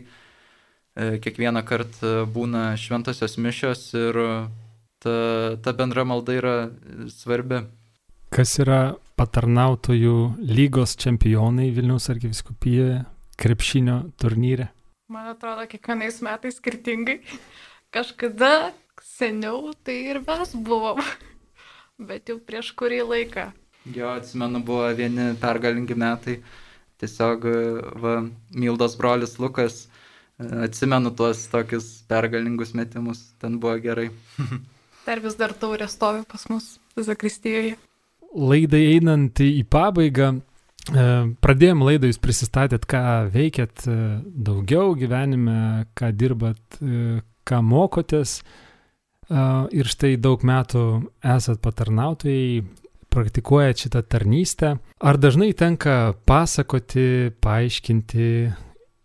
[0.93, 4.19] kiekvieną kartą būna šventosios mišios ir
[5.01, 5.15] ta,
[5.65, 6.57] ta bendra malda yra
[7.09, 7.63] svarbi.
[8.29, 10.17] Kas yra patarnautojų
[10.53, 12.99] lygos čempionai Vilniaus arkiviskupijoje
[13.41, 14.69] krepšinio turnyre?
[15.09, 17.23] Man atrodo, kiekvienais metais skirtingai.
[17.93, 18.73] Kažkada
[19.05, 21.01] seniau tai ir mes buvom,
[22.09, 23.51] bet jau prieš kurį laiką.
[23.93, 26.39] Jo, atsimenu, buvo vieni pergalingi metai.
[27.03, 27.49] Tiesiog,
[27.99, 28.13] va,
[28.55, 29.89] Mildos brolis Lukas,
[30.39, 34.09] atsimenu tuos tokius pergalingus metimus, ten buvo gerai.
[35.07, 37.75] Dar vis dar taurė stovi pas mus Zakristijoje.
[38.33, 41.07] Laidai einant į pabaigą, e,
[41.43, 43.03] pradėjom laidą, jūs prisistatėt, ką
[43.35, 43.97] veikėt e,
[44.47, 47.19] daugiau gyvenime, ką dirbat, e,
[47.49, 48.41] ką mokotės.
[49.73, 50.83] Ir štai daug metų
[51.25, 52.63] esat patarnautojai,
[53.13, 58.29] praktikuojat šitą tarnystę, ar dažnai tenka pasakoti, paaiškinti,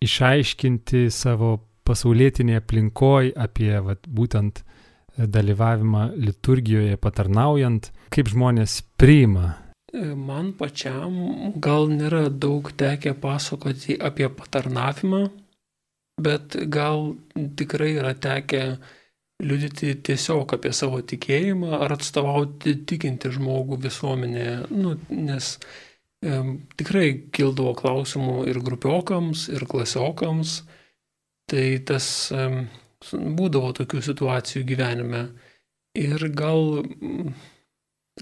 [0.04, 1.58] išaiškinti savo
[1.88, 4.64] pasaulietinėje aplinkoje apie vat, būtent
[5.18, 9.56] dalyvavimą liturgijoje patarnaujant, kaip žmonės priima?
[9.98, 15.24] Man pačiam gal nėra daug tekę pasakoti apie patarnavimą,
[16.22, 17.14] bet gal
[17.58, 18.64] tikrai yra tekę
[19.44, 25.52] liudyti tiesiog apie savo tikėjimą ar atstovauti tikinti žmogų visuomenėje, nu, nes
[26.26, 26.40] e,
[26.80, 30.56] tikrai kildavo klausimų ir grupiokams, ir klasiokams,
[31.52, 32.48] tai tas e,
[33.14, 35.28] būdavo tokių situacijų gyvenime.
[35.98, 36.82] Ir gal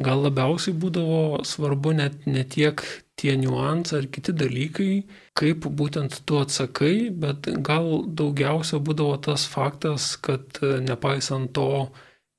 [0.04, 2.82] gal labiausiai būdavo svarbu net ne tiek
[3.16, 5.06] tie niuansai ar kiti dalykai,
[5.40, 11.70] kaip būtent tu atsakai, bet gal daugiausia būdavo tas faktas, kad e, nepaisant to,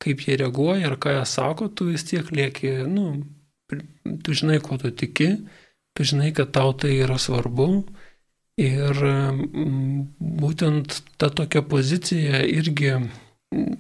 [0.03, 3.07] kaip jie reaguoja ir ką jie sako, tu vis tiek lieki, nu,
[4.25, 5.31] tu žinai, ko tu tiki,
[5.97, 7.71] tu žinai, kad tau tai yra svarbu.
[8.57, 9.01] Ir
[10.41, 12.95] būtent ta tokia pozicija irgi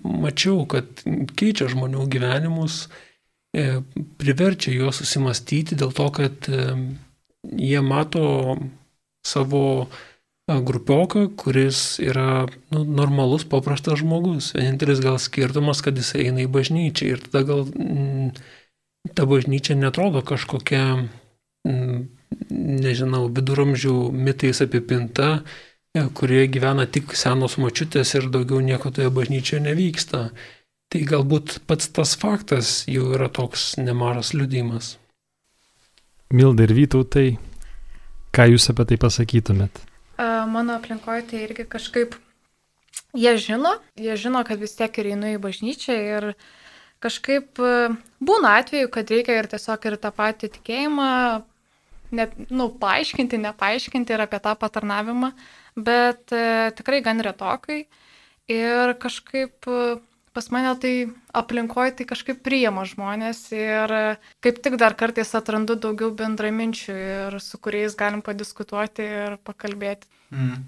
[0.05, 1.01] mačiau, kad
[1.37, 2.87] keičia žmonių gyvenimus,
[4.21, 6.67] priverčia juos susimastyti dėl to, kad e,
[7.57, 8.57] jie mato
[9.27, 14.53] savo e, grupioką, kuris yra nu, normalus, paprastas žmogus.
[14.57, 18.35] Vienintelis gal skirtumas, kad jis eina į bažnyčią ir tada gal m,
[19.17, 20.85] ta bažnyčia netrodo kažkokia,
[21.69, 22.05] m,
[22.51, 25.41] nežinau, viduramžių mitais apipinta,
[26.17, 30.27] kurie gyvena tik senos močiutės ir daugiau nieko toje bažnyčioje nevyksta.
[30.93, 34.95] Tai galbūt pats tas faktas jau yra toks nemažas liudimas.
[36.31, 37.29] Milda ir Vytautai.
[38.35, 39.81] Ką jūs apie tai pasakytumėt?
[40.53, 42.15] Mano aplinkoje tai irgi kažkaip
[43.17, 46.29] jie žino, jie žino, kad vis tiek ir einu į bažnyčią ir
[47.05, 47.61] kažkaip
[48.25, 51.11] būna atveju, kad reikia ir tiesiog ir tą patį tikėjimą,
[52.17, 55.33] net, nu, paaiškinti, nepaaiškinti ir apie tą patarnavimą,
[55.77, 56.35] bet
[56.79, 57.85] tikrai gan retokai.
[58.53, 59.67] Ir kažkaip
[60.37, 60.95] pas mane tai
[61.33, 63.95] aplinkoje tai kažkaip priima žmonės ir
[64.45, 70.05] kaip tik dar kartais atrandu daugiau bendraminčių ir su kuriais galim padiskutuoti ir pakalbėti.
[70.37, 70.61] Mm.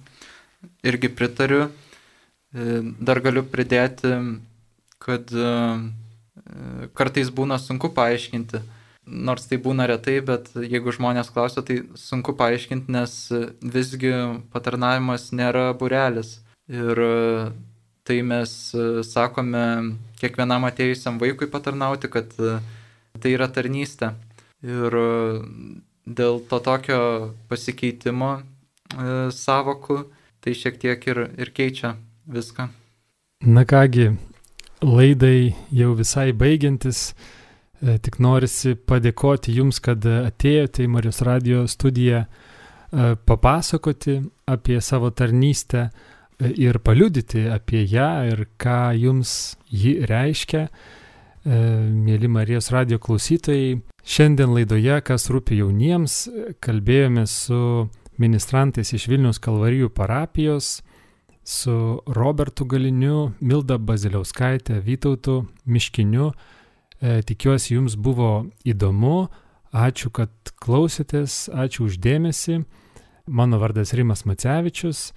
[0.88, 1.68] Irgi pritariu.
[1.68, 4.14] E, dar galiu pridėti,
[5.04, 5.52] kad e,
[6.96, 8.64] kartais būna sunku paaiškinti.
[9.28, 13.20] Nors tai būna retai, bet jeigu žmonės klausia, tai sunku paaiškinti, nes
[13.60, 14.16] visgi
[14.52, 16.38] patarnavimas nėra burelis.
[16.68, 17.00] Ir
[18.08, 19.64] tai mes e, sakome
[20.16, 22.56] kiekvienam atėjusiam vaikui patarnauti, kad e,
[23.20, 24.14] tai yra tarnystė.
[24.64, 25.08] Ir e,
[26.08, 27.00] dėl to tokio
[27.50, 28.38] pasikeitimo
[29.36, 29.98] savokų,
[30.40, 31.90] tai šiek tiek ir, ir keičia
[32.32, 32.70] viską.
[33.44, 34.14] Na kągi,
[34.80, 37.10] laidai jau visai baigiantis,
[38.06, 42.24] tik norisi padėkoti Jums, kad atėjote į Marijos radio studiją
[43.28, 44.16] papasakoti
[44.48, 45.90] apie savo tarnystę,
[46.38, 50.68] ir paliudyti apie ją ir ką jums ji reiškia.
[50.68, 51.60] E,
[51.90, 56.26] mėly Marijos radio klausytojai, šiandien laidoje, kas rūpi jauniems,
[56.62, 60.80] kalbėjome su ministrantais iš Vilnius Kalvarijų parapijos,
[61.48, 66.32] su Robertu Galiniu, Milda Baziliauskaitė, Vytautu Miškiniu.
[67.00, 69.28] E, tikiuosi, jums buvo įdomu.
[69.72, 72.62] Ačiū, kad klausėtės, ačiū uždėmesi.
[73.28, 75.12] Mano vardas Rimas Macevičius.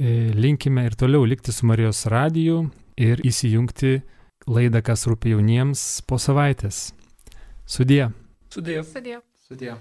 [0.00, 2.64] E, linkime ir toliau likti su Marijos radiju
[2.96, 4.00] ir įsijungti
[4.48, 6.90] laidą, kas rūpi jauniems po savaitės.
[7.66, 8.08] Sudie.
[8.50, 8.82] Sudie.
[8.84, 9.20] Sudie.
[9.46, 9.76] Sudie.